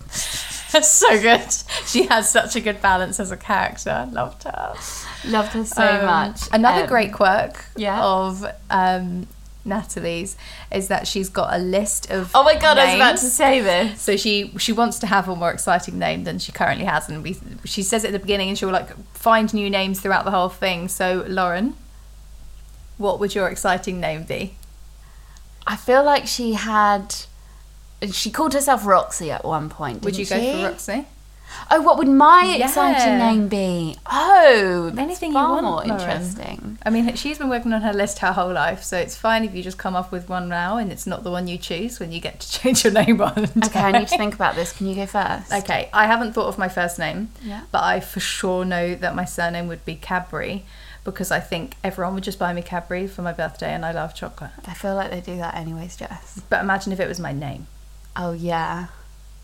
That's 0.73 0.89
so 0.91 1.21
good. 1.21 1.47
She 1.87 2.05
has 2.07 2.29
such 2.31 2.57
a 2.57 2.61
good 2.61 2.81
balance 2.83 3.19
as 3.21 3.31
a 3.31 3.37
character. 3.37 4.09
Loved 4.13 4.43
her 4.45 4.75
Loved 5.27 5.53
her 5.53 5.65
so 5.65 5.83
Um, 5.83 6.05
much. 6.07 6.41
Another 6.53 6.83
Um, 6.83 6.89
great 6.89 7.13
quirk 7.13 7.65
yeah. 7.77 8.03
of 8.05 8.45
um, 8.71 9.27
Natalie's 9.65 10.37
is 10.71 10.89
that 10.89 11.07
she's 11.07 11.29
got 11.29 11.53
a 11.55 11.59
list 11.59 12.11
of. 12.11 12.31
Oh 12.35 12.43
my 12.45 12.55
God! 12.55 12.79
I 12.79 12.87
was 12.87 12.95
about 12.95 13.17
to 13.19 13.31
say 13.31 13.61
this. 13.61 14.01
So 14.01 14.17
she 14.17 14.53
she 14.59 14.73
wants 14.73 14.99
to 15.01 15.07
have 15.07 15.29
a 15.29 15.37
more 15.37 15.51
exciting 15.51 15.99
name 15.99 16.25
than 16.25 16.39
she 16.39 16.51
currently 16.53 16.87
has, 16.87 17.09
and 17.09 17.23
we 17.23 17.37
she 17.65 17.83
says 17.83 18.05
it 18.05 18.09
at 18.09 18.13
the 18.13 18.19
beginning, 18.19 18.49
and 18.49 18.59
she'll 18.59 18.71
like 18.71 18.91
find 19.15 19.53
new 19.53 19.69
names 19.71 20.01
throughout 20.01 20.25
the 20.25 20.31
whole 20.31 20.49
thing. 20.49 20.89
So 20.89 21.25
Lauren, 21.29 21.75
what 22.97 23.21
would 23.21 23.35
your 23.35 23.49
exciting 23.49 24.01
name 24.01 24.25
be? 24.25 24.55
I 25.69 25.77
feel 25.77 26.03
like 26.03 26.27
she 26.27 26.55
had. 26.55 27.15
She 28.13 28.31
called 28.31 28.55
herself 28.55 28.87
Roxy 28.87 29.31
at 29.31 29.45
one 29.45 29.69
point. 29.69 30.03
Would 30.03 30.17
you 30.17 30.25
go 30.27 30.39
she? 30.41 30.53
for 30.53 30.69
Roxy? 30.69 31.07
Oh, 31.71 31.81
what 31.81 31.97
would 31.99 32.09
my 32.09 32.55
Yeah. 32.57 32.67
exciting 32.67 33.19
name 33.19 33.49
be? 33.49 33.97
Oh, 34.07 34.93
Anything 34.97 35.31
you 35.31 35.39
far 35.39 35.51
want, 35.63 35.65
more 35.65 35.73
Lauren. 35.85 35.91
interesting. 35.91 36.79
I 36.85 36.91
mean, 36.91 37.15
she's 37.17 37.39
been 37.39 37.49
working 37.49 37.73
on 37.73 37.81
her 37.83 37.93
list 37.93 38.19
her 38.21 38.33
whole 38.33 38.53
life, 38.53 38.83
so 38.85 38.99
it's 38.99 39.17
fine 39.17 39.45
if 39.45 39.55
you 39.55 39.63
just 39.63 39.79
come 39.79 39.97
up 39.97 40.13
with 40.13 40.29
one 40.29 40.49
now, 40.49 40.77
and 40.77 40.93
it's 40.93 41.07
not 41.07 41.25
the 41.25 41.31
one 41.31 41.49
you 41.49 41.57
choose 41.59 41.99
when 41.99 42.13
you 42.13 42.21
get 42.21 42.39
to 42.41 42.51
change 42.61 42.85
your 42.85 42.93
name 42.93 43.21
on. 43.21 43.49
Okay, 43.65 43.81
I 43.81 43.93
need 43.93 44.09
to 44.09 44.17
think 44.19 44.35
about 44.35 44.55
this. 44.57 44.73
Can 44.73 44.87
you 44.89 44.95
go 44.95 45.07
first? 45.07 45.53
Okay, 45.53 45.89
I 45.93 46.07
haven't 46.07 46.35
thought 46.35 46.49
of 46.49 46.59
my 46.59 46.69
first 46.69 46.99
name, 46.99 47.31
Yeah. 47.43 47.63
but 47.73 47.83
I 47.83 48.01
for 48.01 48.21
sure 48.21 48.65
know 48.65 48.95
that 48.95 49.15
my 49.17 49.25
surname 49.25 49.69
would 49.69 49.85
be 49.87 49.97
Cadbury 49.97 50.65
because 51.11 51.31
I 51.31 51.41
think 51.41 51.75
everyone 51.85 52.15
would 52.15 52.25
just 52.25 52.39
buy 52.39 52.53
me 52.53 52.63
Cadbury 52.63 53.07
for 53.07 53.23
my 53.23 53.33
birthday, 53.33 53.73
and 53.73 53.85
I 53.85 53.93
love 53.93 54.15
chocolate. 54.15 54.51
I 54.67 54.75
feel 54.75 54.95
like 54.95 55.11
they 55.11 55.21
do 55.21 55.37
that 55.39 55.55
anyways, 55.55 55.97
Jess. 55.97 56.41
But 56.49 56.63
imagine 56.63 56.93
if 56.93 57.01
it 57.01 57.09
was 57.09 57.19
my 57.21 57.33
name. 57.33 57.67
Oh 58.17 58.33
yeah, 58.33 58.87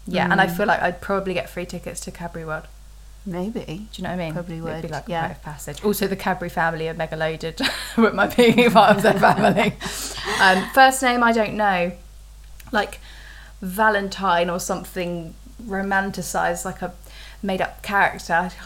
Yeah, 0.07 0.31
and 0.31 0.41
I 0.41 0.47
Mm. 0.47 0.57
feel 0.57 0.67
like 0.67 0.83
I'd 0.83 1.01
probably 1.01 1.33
get 1.35 1.49
free 1.49 1.65
tickets 1.67 2.01
to 2.01 2.11
Cadbury 2.11 2.45
World. 2.45 2.65
maybe. 3.27 3.65
Do 3.65 3.89
you 3.95 4.03
know 4.05 4.11
what 4.11 4.21
I 4.21 4.25
mean? 4.25 4.33
Probably 4.35 4.61
would. 4.61 4.71
It'd 4.73 4.83
be 4.83 4.89
like 4.89 5.09
yeah. 5.09 5.21
a 5.21 5.29
rite 5.29 5.37
of 5.39 5.43
passage. 5.43 5.83
Also, 5.83 6.07
the 6.07 6.17
Cadbury 6.17 6.51
family 6.51 6.89
are 6.91 6.95
mega 6.95 7.17
loaded 7.17 7.59
with 7.97 8.13
my 8.13 8.27
being 8.27 8.71
part 8.71 8.95
of 8.97 9.03
their 9.03 9.15
family. 9.15 9.73
um, 10.43 10.69
first 10.75 11.03
name, 11.03 11.23
I 11.23 11.33
don't 11.33 11.55
know. 11.55 11.93
Like 12.71 13.01
Valentine 13.63 14.51
or 14.51 14.61
something 14.61 15.35
romanticized, 15.67 16.65
like 16.67 16.83
a 16.83 16.93
made 17.43 17.61
up 17.63 17.83
character. 17.83 18.51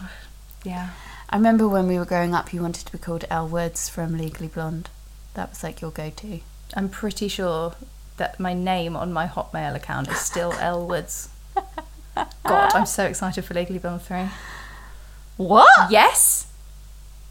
Yeah. 0.65 0.89
I 1.31 1.37
remember 1.37 1.69
when 1.69 1.87
we 1.89 1.99
were 1.99 2.07
growing 2.07 2.35
up, 2.35 2.55
you 2.55 2.63
wanted 2.63 2.87
to 2.87 2.93
be 2.93 2.99
called 2.99 3.27
Elle 3.29 3.49
Woods 3.49 3.89
from 3.89 4.17
Legally 4.17 4.49
Blonde. 4.49 4.89
That 5.35 5.51
was 5.51 5.63
like 5.63 5.83
your 5.83 5.91
go-to. 5.91 6.41
I'm 6.75 6.89
pretty 6.89 7.29
sure 7.29 7.75
that 8.17 8.41
my 8.41 8.55
name 8.55 8.97
on 8.97 9.13
my 9.13 9.27
Hotmail 9.27 9.75
account 9.75 10.09
is 10.09 10.19
still 10.19 10.53
Elle 10.61 10.87
Woods. 10.87 11.29
God, 12.15 12.73
I'm 12.73 12.87
so 12.87 13.05
excited 13.05 13.45
for 13.45 13.53
Legally 13.53 13.79
Blonde 13.79 14.03
3. 14.03 14.25
What? 15.37 15.91
Yes! 15.91 16.47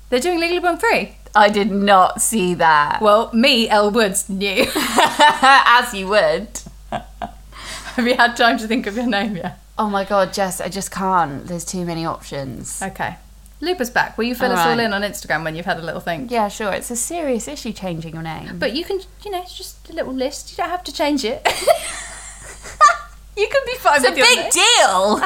They're 0.09 0.19
doing 0.19 0.39
Legally 0.39 0.59
Blonde 0.59 0.79
3. 0.79 1.17
I 1.33 1.49
did 1.49 1.71
not 1.71 2.21
see 2.21 2.53
that. 2.53 3.01
Well, 3.01 3.31
me, 3.33 3.67
Elle 3.67 3.91
Woods, 3.91 4.29
knew. 4.29 4.67
As 4.75 5.93
you 5.95 6.07
would. 6.07 6.47
Have 6.91 8.07
you 8.07 8.15
had 8.15 8.37
time 8.37 8.59
to 8.59 8.67
think 8.67 8.85
of 8.85 8.95
your 8.95 9.07
name 9.07 9.37
yet? 9.37 9.59
Oh 9.79 9.89
my 9.89 10.05
god, 10.05 10.33
Jess, 10.33 10.61
I 10.61 10.69
just 10.69 10.91
can't. 10.91 11.47
There's 11.47 11.65
too 11.65 11.83
many 11.83 12.05
options. 12.05 12.79
Okay. 12.81 13.17
Loop 13.59 13.81
us 13.81 13.89
back. 13.89 14.19
Will 14.19 14.25
you 14.25 14.35
fill 14.35 14.51
us 14.51 14.59
all 14.59 14.77
in 14.77 14.93
on 14.93 15.01
Instagram 15.01 15.43
when 15.43 15.55
you've 15.55 15.65
had 15.65 15.79
a 15.79 15.81
little 15.81 15.99
think? 15.99 16.29
Yeah, 16.29 16.47
sure. 16.47 16.71
It's 16.73 16.91
a 16.91 16.95
serious 16.95 17.47
issue 17.47 17.73
changing 17.73 18.13
your 18.13 18.21
name. 18.21 18.59
But 18.59 18.73
you 18.73 18.85
can, 18.85 18.99
you 19.25 19.31
know, 19.31 19.41
it's 19.41 19.57
just 19.57 19.89
a 19.89 19.93
little 19.93 20.13
list. 20.13 20.51
You 20.51 20.57
don't 20.57 20.69
have 20.69 20.83
to 20.83 20.93
change 20.93 21.25
it. 21.25 21.41
you 23.35 23.47
can 23.47 23.61
be 23.65 23.75
fine 23.79 24.05
it's 24.05 24.09
a 24.09 24.11
big 24.11 24.37
name. 24.37 24.51
deal. 24.51 25.21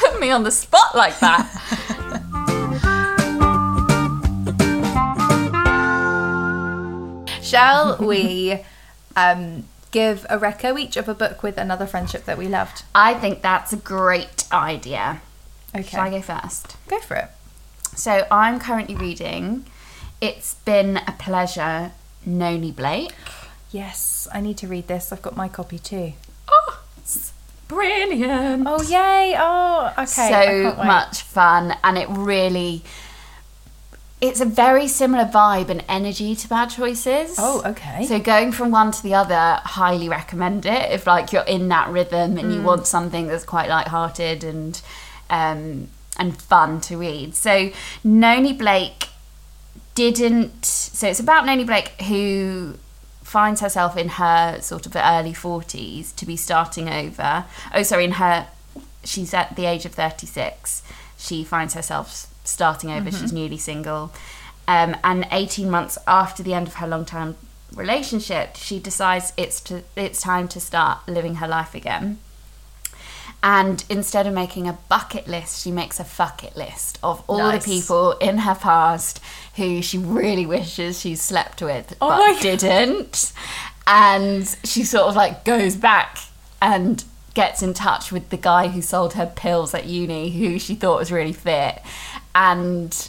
Put 0.00 0.20
me 0.20 0.30
on 0.30 0.42
the 0.44 0.50
spot 0.50 0.94
like 0.94 1.18
that. 1.20 1.48
Shall 7.42 7.96
we 7.96 8.64
um, 9.16 9.64
give 9.90 10.26
a 10.28 10.38
recco 10.38 10.78
each 10.78 10.98
of 10.98 11.08
a 11.08 11.14
book 11.14 11.42
with 11.42 11.56
another 11.56 11.86
friendship 11.86 12.26
that 12.26 12.36
we 12.36 12.48
loved? 12.48 12.82
I 12.94 13.14
think 13.14 13.40
that's 13.40 13.72
a 13.72 13.76
great 13.76 14.44
idea. 14.52 15.22
Okay. 15.74 15.82
Shall 15.84 16.00
I 16.00 16.10
go 16.10 16.20
first? 16.22 16.76
Go 16.88 16.98
for 17.00 17.16
it. 17.16 17.28
So 17.96 18.26
I'm 18.30 18.58
currently 18.58 18.94
reading 18.96 19.66
It's 20.20 20.54
Been 20.54 20.96
a 20.98 21.12
Pleasure, 21.18 21.92
Noni 22.26 22.72
Blake. 22.72 23.12
Yes, 23.70 24.26
I 24.32 24.40
need 24.40 24.56
to 24.58 24.66
read 24.66 24.88
this. 24.88 25.12
I've 25.12 25.22
got 25.22 25.36
my 25.36 25.48
copy 25.48 25.78
too. 25.78 26.14
Oh, 26.48 26.82
it's 26.98 27.32
brilliant. 27.68 28.64
Oh, 28.66 28.82
yay. 28.82 29.36
Oh, 29.38 29.92
okay. 29.98 30.30
So 30.74 30.74
much 30.84 31.22
fun 31.22 31.76
and 31.84 31.96
it 31.98 32.08
really 32.10 32.82
it's 34.20 34.38
a 34.42 34.44
very 34.44 34.86
similar 34.86 35.24
vibe 35.24 35.70
and 35.70 35.82
energy 35.88 36.34
to 36.36 36.46
bad 36.46 36.66
choices 36.68 37.36
Oh, 37.38 37.62
okay. 37.64 38.04
so 38.04 38.18
going 38.18 38.52
from 38.52 38.70
one 38.70 38.90
to 38.92 39.02
the 39.02 39.14
other 39.14 39.62
highly 39.64 40.10
recommend 40.10 40.66
it 40.66 40.90
if 40.92 41.06
like 41.06 41.32
you're 41.32 41.44
in 41.44 41.68
that 41.68 41.88
rhythm 41.88 42.36
and 42.36 42.50
Mm. 42.50 42.54
you 42.54 42.62
want 42.62 42.86
something 42.86 43.28
that's 43.28 43.44
quite 43.44 43.70
light-hearted 43.70 44.44
and 44.44 44.78
um 45.30 45.88
and 46.16 46.36
fun 46.40 46.80
to 46.82 46.96
read. 46.96 47.34
So 47.34 47.70
noni 48.04 48.52
blake 48.52 49.08
didn't 49.94 50.64
so 50.64 51.08
it's 51.08 51.20
about 51.20 51.46
noni 51.46 51.64
blake 51.64 52.00
who 52.02 52.78
finds 53.22 53.60
herself 53.60 53.96
in 53.96 54.08
her 54.08 54.60
sort 54.60 54.86
of 54.86 54.96
early 54.96 55.32
40s 55.32 56.14
to 56.16 56.26
be 56.26 56.36
starting 56.36 56.88
over. 56.88 57.46
Oh 57.74 57.82
sorry 57.82 58.04
in 58.04 58.12
her 58.12 58.48
she's 59.04 59.32
at 59.32 59.56
the 59.56 59.64
age 59.64 59.84
of 59.84 59.92
36 59.92 60.82
she 61.16 61.44
finds 61.44 61.74
herself 61.74 62.26
starting 62.44 62.90
over. 62.90 63.10
She's 63.10 63.32
newly 63.32 63.58
single. 63.58 64.12
Um, 64.66 64.96
and 65.02 65.26
18 65.30 65.68
months 65.70 65.98
after 66.06 66.42
the 66.42 66.54
end 66.54 66.66
of 66.66 66.74
her 66.74 66.86
long 66.86 67.04
term 67.04 67.36
relationship 67.74 68.56
she 68.56 68.78
decides 68.78 69.32
it's 69.36 69.60
to 69.60 69.82
it's 69.96 70.20
time 70.20 70.48
to 70.48 70.58
start 70.58 71.06
living 71.06 71.36
her 71.36 71.46
life 71.46 71.74
again 71.74 72.18
and 73.42 73.84
instead 73.88 74.26
of 74.26 74.34
making 74.34 74.68
a 74.68 74.78
bucket 74.88 75.26
list, 75.26 75.62
she 75.62 75.70
makes 75.70 75.98
a 75.98 76.04
fuck 76.04 76.44
it 76.44 76.56
list 76.56 76.98
of 77.02 77.22
all 77.26 77.38
Nice. 77.38 77.64
the 77.64 77.70
people 77.70 78.12
in 78.12 78.38
her 78.38 78.54
past 78.54 79.20
who 79.56 79.80
she 79.82 79.96
really 79.98 80.44
wishes 80.46 81.00
she 81.00 81.14
slept 81.14 81.62
with 81.62 81.96
Oh 82.00 82.08
but 82.34 82.40
didn't. 82.42 83.32
And 83.86 84.46
she 84.64 84.84
sort 84.84 85.04
of 85.08 85.16
like 85.16 85.44
goes 85.44 85.74
back 85.76 86.18
and 86.60 87.02
gets 87.34 87.62
in 87.62 87.72
touch 87.74 88.12
with 88.12 88.28
the 88.28 88.36
guy 88.36 88.68
who 88.68 88.82
sold 88.82 89.14
her 89.14 89.26
pills 89.26 89.72
at 89.74 89.86
uni, 89.86 90.30
who 90.30 90.58
she 90.58 90.74
thought 90.74 90.98
was 90.98 91.10
really 91.10 91.32
fit. 91.32 91.80
And 92.34 93.08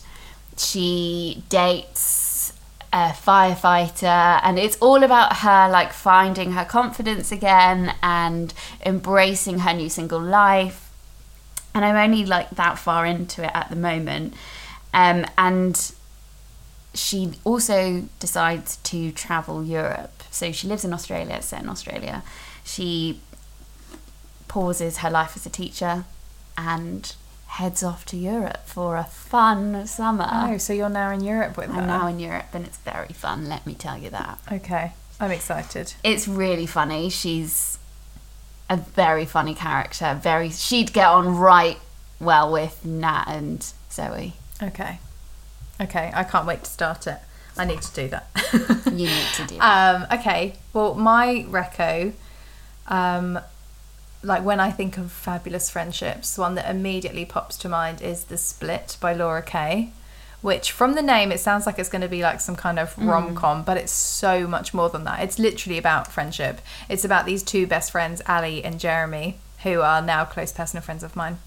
she 0.58 1.44
dates 1.50 2.21
a 2.94 3.10
firefighter 3.10 4.40
and 4.44 4.60
it's 4.60 4.78
all 4.78 5.04
about 5.04 5.38
her 5.38 5.70
like 5.70 5.94
finding 5.94 6.52
her 6.52 6.66
confidence 6.66 7.32
again 7.32 7.96
and 8.04 8.54
embracing 8.86 9.60
her 9.60 9.74
new 9.74 9.90
single 9.90 10.20
life. 10.20 10.92
And 11.74 11.86
i'm 11.86 11.96
only 11.96 12.26
like 12.26 12.50
that 12.52 12.78
far 12.78 13.06
into 13.06 13.44
it 13.44 13.52
at 13.54 13.70
the 13.70 13.78
moment. 13.78 14.34
Um, 14.94 15.26
and 15.38 15.94
she 16.94 17.32
also 17.46 18.04
decides 18.20 18.76
to 18.78 19.12
travel 19.14 19.64
europe. 19.64 20.24
So 20.30 20.52
she 20.52 20.68
lives 20.68 20.84
in 20.84 20.94
australia 20.94 21.42
set 21.42 21.64
in 21.64 21.70
australia. 21.70 22.24
She 22.66 23.22
pauses 24.50 24.98
her 24.98 25.10
life 25.10 25.38
as 25.38 25.46
a 25.46 25.50
teacher 25.50 26.04
and 26.58 27.16
heads 27.58 27.84
off 27.84 28.06
to 28.06 28.16
europe 28.18 28.66
for 28.66 28.96
a 28.96 29.04
fun 29.04 29.86
summer 29.86 30.28
Oh, 30.32 30.58
so 30.58 30.72
you're 30.74 30.90
now 30.90 31.12
in 31.12 31.22
Europe 31.22 31.58
with 31.58 31.70
her? 31.70 31.82
I'm 31.82 31.88
now 31.88 32.08
in 32.08 32.20
Europe 32.20 32.48
and 32.54 32.66
it's 32.66 32.78
very 32.78 33.14
fun, 33.14 33.50
let 33.50 33.66
me 33.68 33.74
tell 33.74 33.98
you 33.98 34.10
that. 34.10 34.40
Okay. 34.52 34.94
I'm 35.20 35.32
excited. 35.32 35.94
It's 36.04 36.28
really 36.28 36.66
funny. 36.66 37.10
She's 37.10 37.78
a 38.70 38.78
very 38.78 39.26
funny 39.26 39.54
character. 39.54 40.18
Very 40.22 40.50
she'd 40.50 40.94
get 40.94 41.06
on 41.08 41.38
right 41.38 41.78
well 42.20 42.52
with 42.52 42.84
Nat 42.86 43.26
and 43.28 43.72
Zoe. 43.92 44.34
Okay. 44.64 45.00
Okay. 45.80 46.12
I 46.16 46.24
can't 46.24 46.48
wait 46.48 46.64
to 46.64 46.70
start 46.70 47.06
it. 47.06 47.20
I 47.58 47.66
need 47.66 47.82
to 47.82 47.94
do 47.94 48.08
that. 48.08 48.30
You 48.86 49.08
need 49.08 49.28
to 49.36 49.46
do 49.46 49.56
that. 49.60 50.08
Um, 50.12 50.20
okay. 50.20 50.56
Well, 50.74 50.96
my 50.96 51.46
recco, 51.50 52.14
um, 52.88 53.40
like 54.24 54.44
when 54.44 54.60
I 54.60 54.72
think 54.72 54.98
of 54.98 55.12
fabulous 55.12 55.70
friendships, 55.70 56.38
one 56.38 56.56
that 56.56 56.70
immediately 56.70 57.26
pops 57.26 57.58
to 57.58 57.70
mind 57.70 58.02
is 58.02 58.26
The 58.26 58.38
Split 58.38 58.98
by 59.00 59.14
Laura 59.14 59.42
Kay, 59.42 59.92
which 60.42 60.72
from 60.72 60.94
the 60.94 61.02
name, 61.02 61.32
it 61.32 61.40
sounds 61.40 61.66
like 61.66 61.80
it's 61.80 61.90
going 61.90 62.02
to 62.02 62.08
be 62.08 62.22
like 62.22 62.40
some 62.40 62.56
kind 62.56 62.80
of 62.80 62.96
mm. 62.96 63.08
rom 63.08 63.36
com, 63.36 63.64
but 63.64 63.78
it's 63.78 63.92
so 63.92 64.48
much 64.48 64.74
more 64.74 64.90
than 64.90 65.04
that. 65.06 65.22
It's 65.22 65.40
literally 65.40 65.78
about 65.78 66.12
friendship. 66.12 66.62
It's 66.90 67.06
about 67.06 67.26
these 67.26 67.44
two 67.44 67.68
best 67.68 67.92
friends, 67.92 68.22
Ali 68.28 68.64
and 68.64 68.80
Jeremy, 68.80 69.38
who 69.64 69.82
are 69.82 70.02
now 70.02 70.26
close 70.26 70.52
personal 70.52 70.84
friends 70.84 71.04
of 71.04 71.16
mine. 71.16 71.38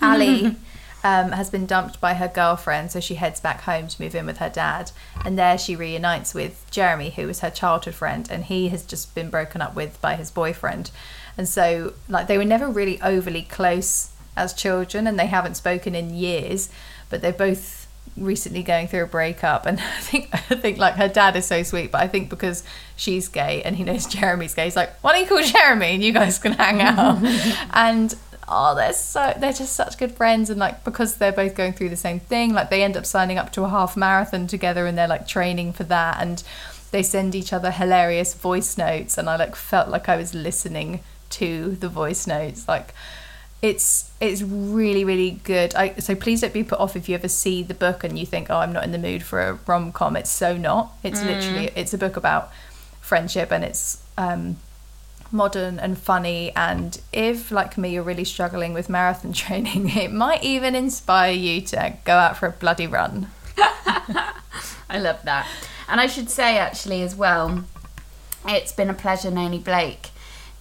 Ali 0.00 0.56
um, 1.04 1.32
has 1.32 1.50
been 1.50 1.66
dumped 1.66 2.00
by 2.00 2.14
her 2.14 2.28
girlfriend, 2.28 2.90
so 2.90 3.00
she 3.00 3.14
heads 3.14 3.40
back 3.40 3.62
home 3.62 3.88
to 3.88 4.02
move 4.02 4.14
in 4.14 4.26
with 4.26 4.38
her 4.38 4.50
dad. 4.50 4.90
And 5.24 5.38
there 5.38 5.58
she 5.58 5.76
reunites 5.76 6.34
with 6.34 6.66
Jeremy, 6.70 7.10
who 7.10 7.26
was 7.26 7.40
her 7.40 7.50
childhood 7.50 7.94
friend, 7.94 8.28
and 8.30 8.44
he 8.44 8.68
has 8.68 8.84
just 8.84 9.14
been 9.14 9.30
broken 9.30 9.62
up 9.62 9.74
with 9.74 10.00
by 10.00 10.16
his 10.16 10.30
boyfriend. 10.30 10.90
And 11.36 11.48
so, 11.48 11.94
like, 12.08 12.26
they 12.26 12.38
were 12.38 12.44
never 12.44 12.68
really 12.68 13.00
overly 13.00 13.42
close 13.42 14.12
as 14.36 14.52
children, 14.52 15.06
and 15.06 15.18
they 15.18 15.26
haven't 15.26 15.56
spoken 15.56 15.94
in 15.94 16.14
years, 16.14 16.68
but 17.10 17.22
they're 17.22 17.32
both 17.32 17.86
recently 18.16 18.62
going 18.62 18.88
through 18.88 19.04
a 19.04 19.06
breakup 19.06 19.66
and 19.66 19.80
I 19.96 20.00
think 20.00 20.28
I 20.32 20.38
think 20.56 20.78
like 20.78 20.94
her 20.94 21.08
dad 21.08 21.36
is 21.36 21.46
so 21.46 21.62
sweet 21.62 21.92
but 21.92 22.00
I 22.00 22.08
think 22.08 22.30
because 22.30 22.64
she's 22.96 23.28
gay 23.28 23.62
and 23.62 23.76
he 23.76 23.84
knows 23.84 24.06
Jeremy's 24.08 24.54
gay 24.54 24.64
he's 24.64 24.76
like 24.76 24.92
why 25.02 25.12
don't 25.12 25.22
you 25.22 25.28
call 25.28 25.42
Jeremy 25.42 25.94
and 25.94 26.02
you 26.02 26.12
guys 26.12 26.38
can 26.38 26.52
hang 26.52 26.80
out 26.80 27.18
and 27.72 28.14
oh 28.48 28.74
they're 28.74 28.92
so 28.92 29.34
they're 29.38 29.52
just 29.52 29.74
such 29.74 29.98
good 29.98 30.12
friends. 30.12 30.50
And 30.50 30.58
like 30.58 30.84
because 30.84 31.16
they're 31.16 31.32
both 31.32 31.54
going 31.54 31.72
through 31.72 31.90
the 31.90 31.96
same 31.96 32.20
thing 32.20 32.52
like 32.52 32.70
they 32.70 32.82
end 32.82 32.96
up 32.96 33.06
signing 33.06 33.38
up 33.38 33.52
to 33.52 33.64
a 33.64 33.68
half 33.68 33.96
marathon 33.96 34.46
together 34.46 34.86
and 34.86 34.96
they're 34.96 35.08
like 35.08 35.26
training 35.26 35.72
for 35.72 35.84
that. 35.84 36.20
And 36.20 36.42
they 36.90 37.02
send 37.02 37.34
each 37.34 37.52
other 37.52 37.70
hilarious 37.70 38.34
voice 38.34 38.78
notes. 38.78 39.18
And 39.18 39.28
I 39.28 39.36
like 39.36 39.56
felt 39.56 39.88
like 39.88 40.08
I 40.08 40.16
was 40.16 40.34
listening 40.34 41.00
to 41.30 41.72
the 41.72 41.88
voice 41.88 42.26
notes. 42.26 42.66
Like 42.66 42.94
it's 43.60 44.10
it's 44.20 44.42
really 44.42 45.04
really 45.04 45.32
good. 45.44 45.74
I, 45.74 45.94
so 45.96 46.14
please 46.14 46.40
don't 46.40 46.54
be 46.54 46.64
put 46.64 46.78
off 46.78 46.96
if 46.96 47.08
you 47.08 47.14
ever 47.14 47.28
see 47.28 47.62
the 47.62 47.74
book 47.74 48.04
and 48.04 48.18
you 48.18 48.24
think 48.24 48.50
oh 48.50 48.58
i'm 48.58 48.72
not 48.72 48.84
in 48.84 48.92
the 48.92 48.98
mood 48.98 49.22
for 49.22 49.40
a 49.40 49.58
rom-com. 49.66 50.16
It's 50.16 50.30
so 50.30 50.56
not. 50.56 50.92
It's 51.02 51.22
literally 51.22 51.70
it's 51.74 51.92
a 51.92 51.98
book 51.98 52.16
about 52.16 52.50
friendship 53.00 53.50
and 53.50 53.64
it's 53.64 54.02
um 54.16 54.56
modern 55.30 55.78
and 55.78 55.98
funny 55.98 56.50
and 56.56 57.00
if 57.12 57.50
like 57.50 57.76
me 57.76 57.90
you're 57.90 58.02
really 58.02 58.24
struggling 58.24 58.72
with 58.72 58.88
marathon 58.88 59.32
training 59.44 59.90
it 59.90 60.10
might 60.12 60.42
even 60.42 60.74
inspire 60.74 61.32
you 61.32 61.60
to 61.60 61.94
go 62.04 62.14
out 62.14 62.36
for 62.36 62.46
a 62.46 62.52
bloody 62.52 62.86
run 62.86 63.28
I 64.90 64.98
love 64.98 65.22
that. 65.24 65.46
And 65.88 66.00
I 66.00 66.06
should 66.06 66.30
say 66.30 66.58
actually 66.58 67.02
as 67.02 67.14
well, 67.14 67.64
it's 68.46 68.72
been 68.72 68.90
a 68.90 68.94
pleasure 68.94 69.30
Noni 69.30 69.58
Blake 69.58 70.10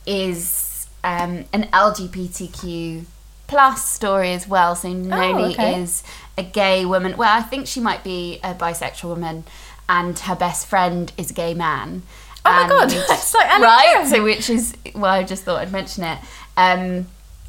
is 0.05 0.87
um, 1.03 1.45
an 1.53 1.63
LGBTQ 1.73 3.05
plus 3.47 3.87
story 3.87 4.33
as 4.33 4.47
well. 4.47 4.75
So 4.75 4.91
Noni 4.91 5.53
okay. 5.53 5.81
is 5.81 6.03
a 6.37 6.43
gay 6.43 6.85
woman. 6.85 7.15
Well, 7.17 7.35
I 7.35 7.41
think 7.41 7.67
she 7.67 7.79
might 7.79 8.03
be 8.03 8.39
a 8.43 8.53
bisexual 8.53 9.09
woman, 9.09 9.45
and 9.87 10.17
her 10.19 10.35
best 10.35 10.67
friend 10.67 11.11
is 11.17 11.31
a 11.31 11.33
gay 11.33 11.53
man. 11.53 12.03
Oh 12.47 12.63
my 12.63 12.67
God, 12.69 12.91
it's 12.93 13.33
like 13.33 13.49
Anna 13.49 13.63
right. 13.65 14.07
So 14.07 14.23
which 14.23 14.49
is 14.49 14.73
why 14.93 15.17
I 15.17 15.23
just 15.23 15.43
thought 15.43 15.59
I'd 15.61 15.71
mention 15.71 16.03
it. 16.03 16.19
Um, 16.55 17.07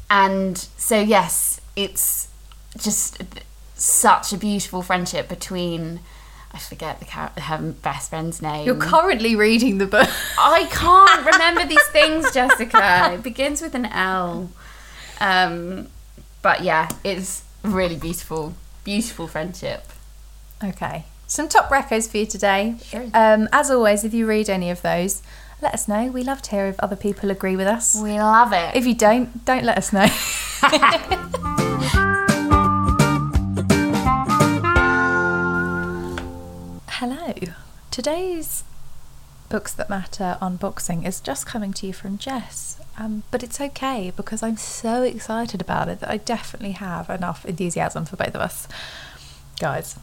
and 0.09 0.57
so 0.77 0.99
yes, 0.99 1.61
it's 1.75 2.27
just 2.77 3.21
such 3.75 4.33
a 4.33 4.37
beautiful 4.37 4.81
friendship 4.81 5.27
between. 5.29 5.99
I 6.51 6.57
forget 6.57 6.99
the 6.99 7.05
char- 7.05 7.31
her 7.37 7.59
best 7.83 8.09
friend's 8.09 8.41
name. 8.41 8.65
you're 8.65 8.75
currently 8.75 9.35
reading 9.35 9.77
the 9.77 9.85
book 9.85 10.09
I 10.39 10.65
can't 10.71 11.23
remember 11.33 11.63
these 11.67 11.87
things, 11.89 12.31
Jessica. 12.33 13.11
It 13.13 13.21
begins 13.21 13.61
with 13.61 13.75
an 13.75 13.85
L. 13.85 14.49
Um, 15.21 15.89
but 16.41 16.63
yeah, 16.63 16.89
it's 17.03 17.43
really 17.63 17.97
beautiful, 17.97 18.55
beautiful 18.83 19.27
friendship. 19.27 19.85
Okay. 20.63 21.05
Some 21.29 21.47
top 21.47 21.69
reccos 21.69 22.09
for 22.09 22.17
you 22.17 22.25
today. 22.25 22.75
Sure. 22.83 23.05
Um, 23.13 23.47
as 23.53 23.69
always, 23.69 24.03
if 24.03 24.15
you 24.15 24.25
read 24.25 24.49
any 24.49 24.71
of 24.71 24.81
those, 24.81 25.21
let 25.61 25.75
us 25.75 25.87
know. 25.87 26.07
We 26.07 26.23
love 26.23 26.41
to 26.41 26.49
hear 26.49 26.65
if 26.65 26.79
other 26.79 26.95
people 26.95 27.29
agree 27.29 27.55
with 27.55 27.67
us. 27.67 27.95
We 28.01 28.13
love 28.13 28.51
it. 28.51 28.75
If 28.75 28.87
you 28.87 28.95
don't, 28.95 29.45
don't 29.45 29.63
let 29.63 29.77
us 29.77 29.93
know. 29.93 30.07
Hello. 36.89 37.33
Today's 37.91 38.63
Books 39.49 39.71
That 39.73 39.87
Matter 39.87 40.35
unboxing 40.41 41.07
is 41.07 41.21
just 41.21 41.45
coming 41.45 41.73
to 41.73 41.85
you 41.85 41.93
from 41.93 42.17
Jess. 42.17 42.81
Um, 42.97 43.21
but 43.29 43.43
it's 43.43 43.61
okay 43.61 44.11
because 44.15 44.41
I'm 44.41 44.57
so 44.57 45.03
excited 45.03 45.61
about 45.61 45.89
it 45.89 45.99
that 45.99 46.09
I 46.09 46.17
definitely 46.17 46.71
have 46.71 47.07
enough 47.07 47.45
enthusiasm 47.45 48.05
for 48.05 48.15
both 48.15 48.33
of 48.33 48.41
us. 48.41 48.67
Guys, 49.59 49.95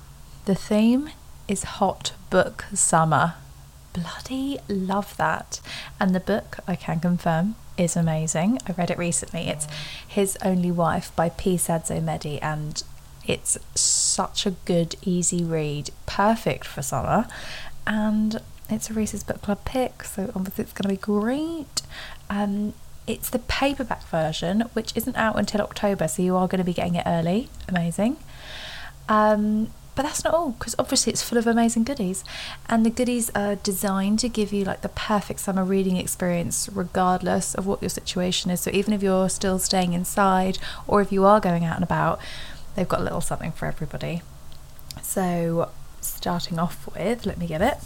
the 0.47 0.55
theme 0.55 1.11
is 1.49 1.65
Hot 1.65 2.13
Book 2.31 2.65
Summer. 2.73 3.35
bloody 3.93 4.59
love 4.69 5.17
that. 5.17 5.61
And 5.99 6.15
the 6.15 6.21
book, 6.21 6.59
I 6.69 6.77
can 6.77 7.01
confirm, 7.01 7.57
is 7.77 7.97
amazing. 7.97 8.59
I 8.67 8.73
read 8.73 8.91
it 8.91 8.99
recently. 8.99 9.49
It's 9.49 9.67
His 10.07 10.39
Only 10.45 10.71
Wife 10.71 11.11
by 11.17 11.31
Peace 11.31 11.67
Adzo 11.67 12.01
Medie, 12.01 12.39
and 12.41 12.83
it's 13.27 13.59
such 13.75 14.47
a 14.47 14.53
good, 14.53 14.95
easy 15.03 15.43
read, 15.43 15.91
perfect 16.07 16.65
for 16.65 16.81
summer. 16.81 17.27
And 17.85 18.41
it's 18.71 18.89
a 18.89 18.95
Reese's 18.95 19.25
Book 19.25 19.43
Club 19.43 19.65
pick, 19.65 20.05
so 20.05 20.31
obviously 20.35 20.63
it's 20.63 20.73
going 20.73 20.85
to 20.85 20.89
be 20.89 20.97
great. 20.97 21.83
Um, 22.31 22.75
it's 23.09 23.31
the 23.31 23.41
paperback 23.41 24.05
version, 24.05 24.63
which 24.75 24.93
isn't 24.95 25.17
out 25.17 25.39
until 25.39 25.61
October, 25.61 26.07
so 26.07 26.23
you 26.23 26.37
are 26.37 26.47
going 26.47 26.59
to 26.59 26.65
be 26.65 26.73
getting 26.73 26.95
it 26.95 27.05
early. 27.05 27.49
Amazing. 27.69 28.19
Um, 29.09 29.71
but 29.97 30.03
that's 30.03 30.23
not 30.23 30.35
all, 30.35 30.51
because 30.51 30.77
obviously 30.79 31.13
it's 31.13 31.23
full 31.23 31.39
of 31.39 31.47
amazing 31.47 31.83
goodies. 31.83 32.23
And 32.69 32.87
the 32.87 32.91
goodies 32.91 33.31
are 33.35 33.57
designed 33.57 34.19
to 34.21 34.29
give 34.29 34.53
you 34.53 34.65
like 34.65 34.83
the 34.83 34.91
perfect 34.91 35.41
summer 35.41 35.65
reading 35.65 35.97
experience, 35.97 36.69
regardless 36.73 37.55
of 37.55 37.67
what 37.67 37.83
your 37.83 37.89
situation 37.89 38.51
is. 38.51 38.61
So 38.61 38.71
even 38.73 38.93
if 38.93 39.03
you're 39.03 39.31
still 39.31 39.59
staying 39.59 39.95
inside 39.95 40.59
or 40.87 41.01
if 41.01 41.11
you 41.11 41.25
are 41.25 41.41
going 41.41 41.65
out 41.65 41.77
and 41.77 41.83
about, 41.83 42.21
they've 42.77 42.87
got 42.87 43.01
a 43.01 43.05
little 43.05 43.23
something 43.23 43.53
for 43.53 43.67
everybody. 43.67 44.23
So, 45.03 45.71
starting 46.01 46.59
off 46.59 46.89
with, 46.95 47.27
let 47.27 47.39
me 47.39 47.47
get 47.47 47.63
it 47.63 47.79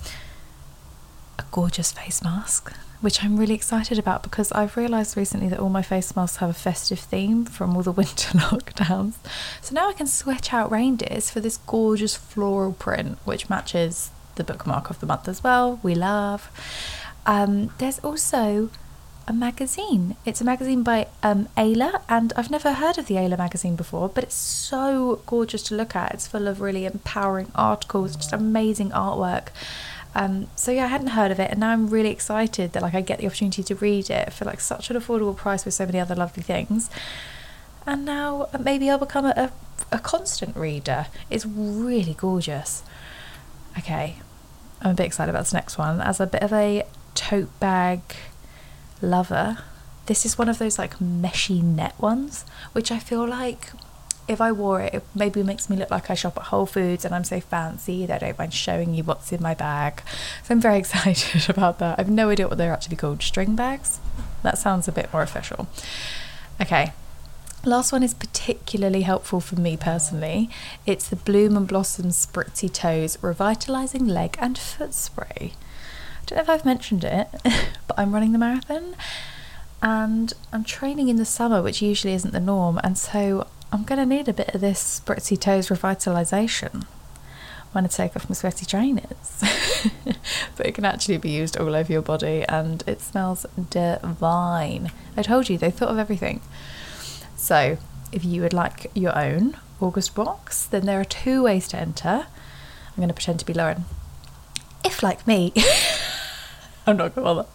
a 1.40 1.44
gorgeous 1.50 1.90
face 1.90 2.22
mask, 2.22 2.72
which 3.00 3.24
I'm 3.24 3.38
really 3.38 3.55
excited 3.55 3.98
about 3.98 4.22
because 4.22 4.53
I've 4.53 4.76
realised 4.76 5.16
recently 5.16 5.48
that 5.48 5.59
all 5.59 5.70
my 5.70 5.83
face 5.83 6.14
masks 6.14 6.37
have 6.37 6.50
a 6.50 6.55
festive 6.55 6.98
theme 6.98 7.46
from 7.46 7.74
all 7.74 7.83
the 7.83 7.92
winter 8.00 8.38
lockdowns. 8.38 9.14
So 9.62 9.74
now 9.74 9.88
I 9.88 9.94
can 9.94 10.07
switch 10.07 10.53
out 10.53 10.70
reindeers 10.70 11.31
for 11.31 11.40
this 11.40 11.57
gorgeous 11.57 12.14
floral 12.14 12.74
print, 12.74 13.18
which 13.24 13.48
matches 13.48 14.11
the 14.37 14.44
bookmark 14.44 14.90
of 14.90 15.00
the 15.00 15.07
month 15.07 15.29
as 15.29 15.42
well. 15.42 15.81
We 15.83 15.94
love. 15.94 16.50
Um, 17.26 17.72
there's 17.79 17.98
also 18.00 18.70
a 19.26 19.33
magazine. 19.33 20.16
It's 20.26 20.40
a 20.40 20.44
magazine 20.44 20.83
by 20.83 21.07
um, 21.22 21.48
Ayla, 21.57 22.03
and 22.09 22.33
I've 22.37 22.50
never 22.50 22.74
heard 22.74 22.98
of 22.98 23.07
the 23.07 23.14
Ayla 23.14 23.38
magazine 23.38 23.76
before, 23.76 24.09
but 24.09 24.24
it's 24.24 24.35
so 24.35 25.22
gorgeous 25.24 25.62
to 25.64 25.74
look 25.74 25.96
at. 25.96 26.12
It's 26.12 26.26
full 26.26 26.48
of 26.48 26.61
really 26.61 26.85
empowering 26.85 27.50
articles, 27.55 28.16
just 28.16 28.33
amazing 28.33 28.90
artwork. 28.90 29.48
Um, 30.14 30.49
so 30.57 30.73
yeah, 30.73 30.85
I 30.85 30.88
hadn't 30.88 31.09
heard 31.09 31.31
of 31.31 31.38
it, 31.38 31.51
and 31.51 31.61
now 31.61 31.70
I'm 31.70 31.88
really 31.88 32.11
excited 32.11 32.73
that 32.73 32.83
like 32.83 32.94
I 32.94 33.01
get 33.01 33.18
the 33.20 33.27
opportunity 33.27 33.62
to 33.62 33.75
read 33.77 34.11
it 34.11 34.33
for 34.33 34.44
like 34.44 34.61
such 34.61 34.90
an 34.90 34.96
affordable 34.96 35.37
price 35.37 35.64
with 35.64 35.75
so 35.75 35.87
many 35.87 36.01
other 36.01 36.14
lovely 36.14 36.42
things. 36.42 36.90
And 37.87 38.05
now 38.05 38.49
uh, 38.53 38.59
maybe 38.59 38.90
I'll 38.90 38.99
become 38.99 39.25
a, 39.27 39.35
a, 39.37 39.53
a 39.92 39.99
constant 39.99 40.57
reader. 40.57 41.07
It's 41.31 41.46
really 41.46 42.14
gorgeous. 42.14 42.83
Okay, 43.79 44.16
I'm 44.83 44.90
a 44.90 44.94
bit 44.94 45.07
excited 45.07 45.31
about 45.31 45.44
this 45.44 45.53
next 45.53 45.79
one. 45.79 46.01
As 46.01 46.20
a 46.20 46.27
bit 46.27 46.42
of 46.42 46.53
a 46.53 46.85
tote 47.14 47.59
bag 47.61 48.01
lover, 49.01 49.59
this 50.07 50.27
is 50.27 50.37
one 50.37 50.49
of 50.49 50.59
those 50.59 50.79
like 50.79 50.99
meshy 50.99 51.62
net 51.62 51.94
ones, 52.01 52.44
which 52.73 52.90
I 52.90 52.99
feel 52.99 53.27
like 53.29 53.70
if 54.31 54.40
I 54.40 54.53
wore 54.53 54.81
it, 54.81 54.95
it 54.95 55.03
maybe 55.12 55.43
makes 55.43 55.69
me 55.69 55.77
look 55.77 55.90
like 55.90 56.09
I 56.09 56.14
shop 56.14 56.37
at 56.37 56.45
Whole 56.45 56.64
Foods 56.64 57.05
and 57.05 57.12
I'm 57.12 57.25
so 57.25 57.40
fancy 57.40 58.07
that 58.07 58.23
I 58.23 58.27
don't 58.27 58.38
mind 58.38 58.55
showing 58.55 58.95
you 58.95 59.03
what's 59.03 59.33
in 59.33 59.43
my 59.43 59.55
bag. 59.55 60.03
So 60.45 60.55
I'm 60.55 60.61
very 60.61 60.79
excited 60.85 61.51
about 61.51 61.81
that. 61.81 61.99
I 61.99 62.03
have 62.03 62.11
no 62.11 62.31
idea 62.31 62.47
what 62.47 62.57
they're 62.57 62.73
actually 62.73 62.97
called. 62.97 63.23
String 63.23 63.57
bags? 63.57 63.99
That 64.43 64.57
sounds 64.57 64.87
a 64.87 64.93
bit 64.93 65.12
more 65.12 65.23
official. 65.23 65.66
Okay. 66.61 66.93
Last 67.64 67.90
one 67.93 68.05
is 68.05 68.14
particularly 68.14 69.03
helpful 69.03 69.40
for 69.40 69.57
me 69.57 69.77
personally. 69.77 70.49
It's 70.87 71.09
the 71.09 71.16
Bloom 71.16 71.57
and 71.57 71.66
Blossom 71.66 72.07
Spritzy 72.07 72.73
Toes 72.73 73.19
Revitalizing 73.21 74.07
Leg 74.07 74.37
and 74.40 74.57
Foot 74.57 74.95
Spray. 74.95 75.53
I 75.53 76.25
don't 76.25 76.37
know 76.37 76.43
if 76.43 76.49
I've 76.49 76.64
mentioned 76.64 77.03
it, 77.03 77.29
but 77.87 77.99
I'm 77.99 78.12
running 78.12 78.33
the 78.33 78.38
marathon 78.38 78.95
and 79.83 80.33
I'm 80.53 80.64
training 80.64 81.09
in 81.09 81.16
the 81.16 81.25
summer, 81.25 81.62
which 81.62 81.83
usually 81.83 82.14
isn't 82.14 82.33
the 82.33 82.40
norm, 82.40 82.79
and 82.85 82.97
so 82.97 83.47
I'm 83.72 83.85
going 83.85 84.00
to 84.00 84.06
need 84.06 84.28
a 84.28 84.33
bit 84.33 84.52
of 84.52 84.61
this 84.61 85.00
Spritzy 85.00 85.38
Toes 85.38 85.68
revitalisation 85.68 86.87
when 87.70 87.85
I 87.85 87.88
take 87.88 88.16
off 88.16 88.28
my 88.28 88.35
sweaty 88.35 88.66
trainers. 88.66 89.42
but 90.56 90.66
it 90.66 90.74
can 90.74 90.85
actually 90.85 91.18
be 91.18 91.30
used 91.30 91.56
all 91.56 91.76
over 91.76 91.92
your 91.92 92.02
body 92.02 92.44
and 92.48 92.83
it 92.88 93.00
smells 93.00 93.46
divine. 93.70 94.90
I 95.16 95.22
told 95.22 95.48
you, 95.48 95.56
they 95.56 95.70
thought 95.70 95.90
of 95.90 95.98
everything. 95.98 96.40
So, 97.37 97.78
if 98.11 98.24
you 98.24 98.42
would 98.42 98.52
like 98.52 98.90
your 98.92 99.16
own 99.16 99.56
August 99.80 100.16
box, 100.16 100.66
then 100.66 100.85
there 100.85 101.00
are 101.00 101.04
two 101.04 101.44
ways 101.44 101.68
to 101.68 101.78
enter. 101.78 102.26
I'm 102.88 102.96
going 102.96 103.09
to 103.09 103.14
pretend 103.14 103.38
to 103.38 103.46
be 103.46 103.54
Lauren. 103.54 103.85
If, 104.85 105.00
like 105.00 105.28
me, 105.28 105.52
I'm 106.88 106.96
not 106.96 107.14
going 107.14 107.24
to 107.24 107.35
bother. 107.35 107.46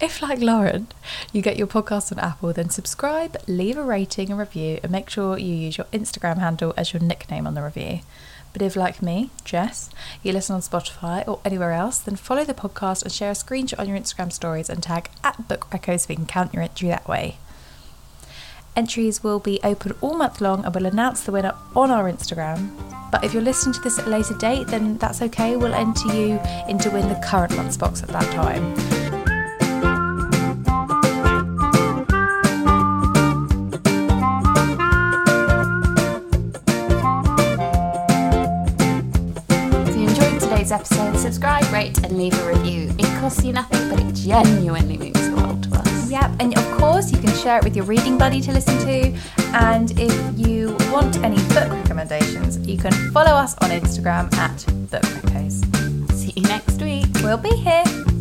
If, 0.00 0.20
like 0.20 0.40
Lauren, 0.40 0.88
you 1.32 1.40
get 1.40 1.56
your 1.56 1.68
podcast 1.68 2.10
on 2.12 2.18
Apple, 2.18 2.52
then 2.52 2.68
subscribe, 2.68 3.36
leave 3.46 3.76
a 3.78 3.82
rating 3.82 4.30
and 4.30 4.38
review, 4.38 4.80
and 4.82 4.90
make 4.90 5.08
sure 5.08 5.38
you 5.38 5.54
use 5.54 5.78
your 5.78 5.86
Instagram 5.92 6.38
handle 6.38 6.74
as 6.76 6.92
your 6.92 7.00
nickname 7.00 7.46
on 7.46 7.54
the 7.54 7.62
review. 7.62 8.00
But 8.52 8.62
if, 8.62 8.76
like 8.76 9.02
me, 9.02 9.30
Jess, 9.44 9.90
you 10.22 10.32
listen 10.32 10.54
on 10.54 10.60
Spotify 10.60 11.26
or 11.26 11.40
anywhere 11.44 11.72
else, 11.72 11.98
then 11.98 12.16
follow 12.16 12.44
the 12.44 12.54
podcast 12.54 13.02
and 13.02 13.12
share 13.12 13.30
a 13.30 13.34
screenshot 13.34 13.78
on 13.78 13.88
your 13.88 13.98
Instagram 13.98 14.32
stories 14.32 14.68
and 14.68 14.82
tag 14.82 15.10
at 15.22 15.48
Book 15.48 15.68
Recco 15.70 15.98
so 15.98 16.06
we 16.08 16.16
can 16.16 16.26
count 16.26 16.52
your 16.54 16.62
entry 16.62 16.88
that 16.88 17.08
way. 17.08 17.38
Entries 18.76 19.22
will 19.22 19.38
be 19.38 19.60
open 19.62 19.92
all 20.00 20.16
month 20.16 20.40
long 20.40 20.64
and 20.64 20.74
we'll 20.74 20.86
announce 20.86 21.22
the 21.22 21.32
winner 21.32 21.54
on 21.76 21.90
our 21.90 22.10
Instagram. 22.10 22.70
But 23.10 23.24
if 23.24 23.32
you're 23.32 23.42
listening 23.42 23.74
to 23.74 23.80
this 23.80 23.98
at 23.98 24.06
a 24.06 24.10
later 24.10 24.34
date, 24.34 24.66
then 24.66 24.98
that's 24.98 25.22
okay. 25.22 25.56
We'll 25.56 25.74
enter 25.74 26.08
you 26.12 26.40
in 26.68 26.78
to 26.78 26.90
win 26.90 27.08
the 27.08 27.20
current 27.24 27.56
month's 27.56 27.76
box 27.76 28.02
at 28.02 28.08
that 28.08 28.32
time. 28.32 29.13
Genuinely 44.74 45.12
means 45.12 45.28
the 45.28 45.36
world 45.36 45.62
to 45.62 45.78
us. 45.78 46.10
Yep, 46.10 46.32
and 46.40 46.58
of 46.58 46.78
course 46.78 47.12
you 47.12 47.18
can 47.18 47.32
share 47.36 47.58
it 47.58 47.64
with 47.64 47.76
your 47.76 47.84
reading 47.84 48.18
buddy 48.18 48.40
to 48.40 48.52
listen 48.52 48.76
to. 48.78 49.16
And 49.54 49.92
if 49.96 50.12
you 50.36 50.76
want 50.90 51.16
any 51.18 51.36
book 51.54 51.70
recommendations, 51.70 52.58
you 52.66 52.76
can 52.76 52.92
follow 53.12 53.30
us 53.30 53.54
on 53.58 53.70
Instagram 53.70 54.34
at 54.34 54.66
Book 54.90 55.02
Reccos. 55.02 56.12
See 56.12 56.32
you 56.34 56.42
next 56.42 56.82
week. 56.82 57.06
We'll 57.22 57.36
be 57.36 57.50
here. 57.50 58.13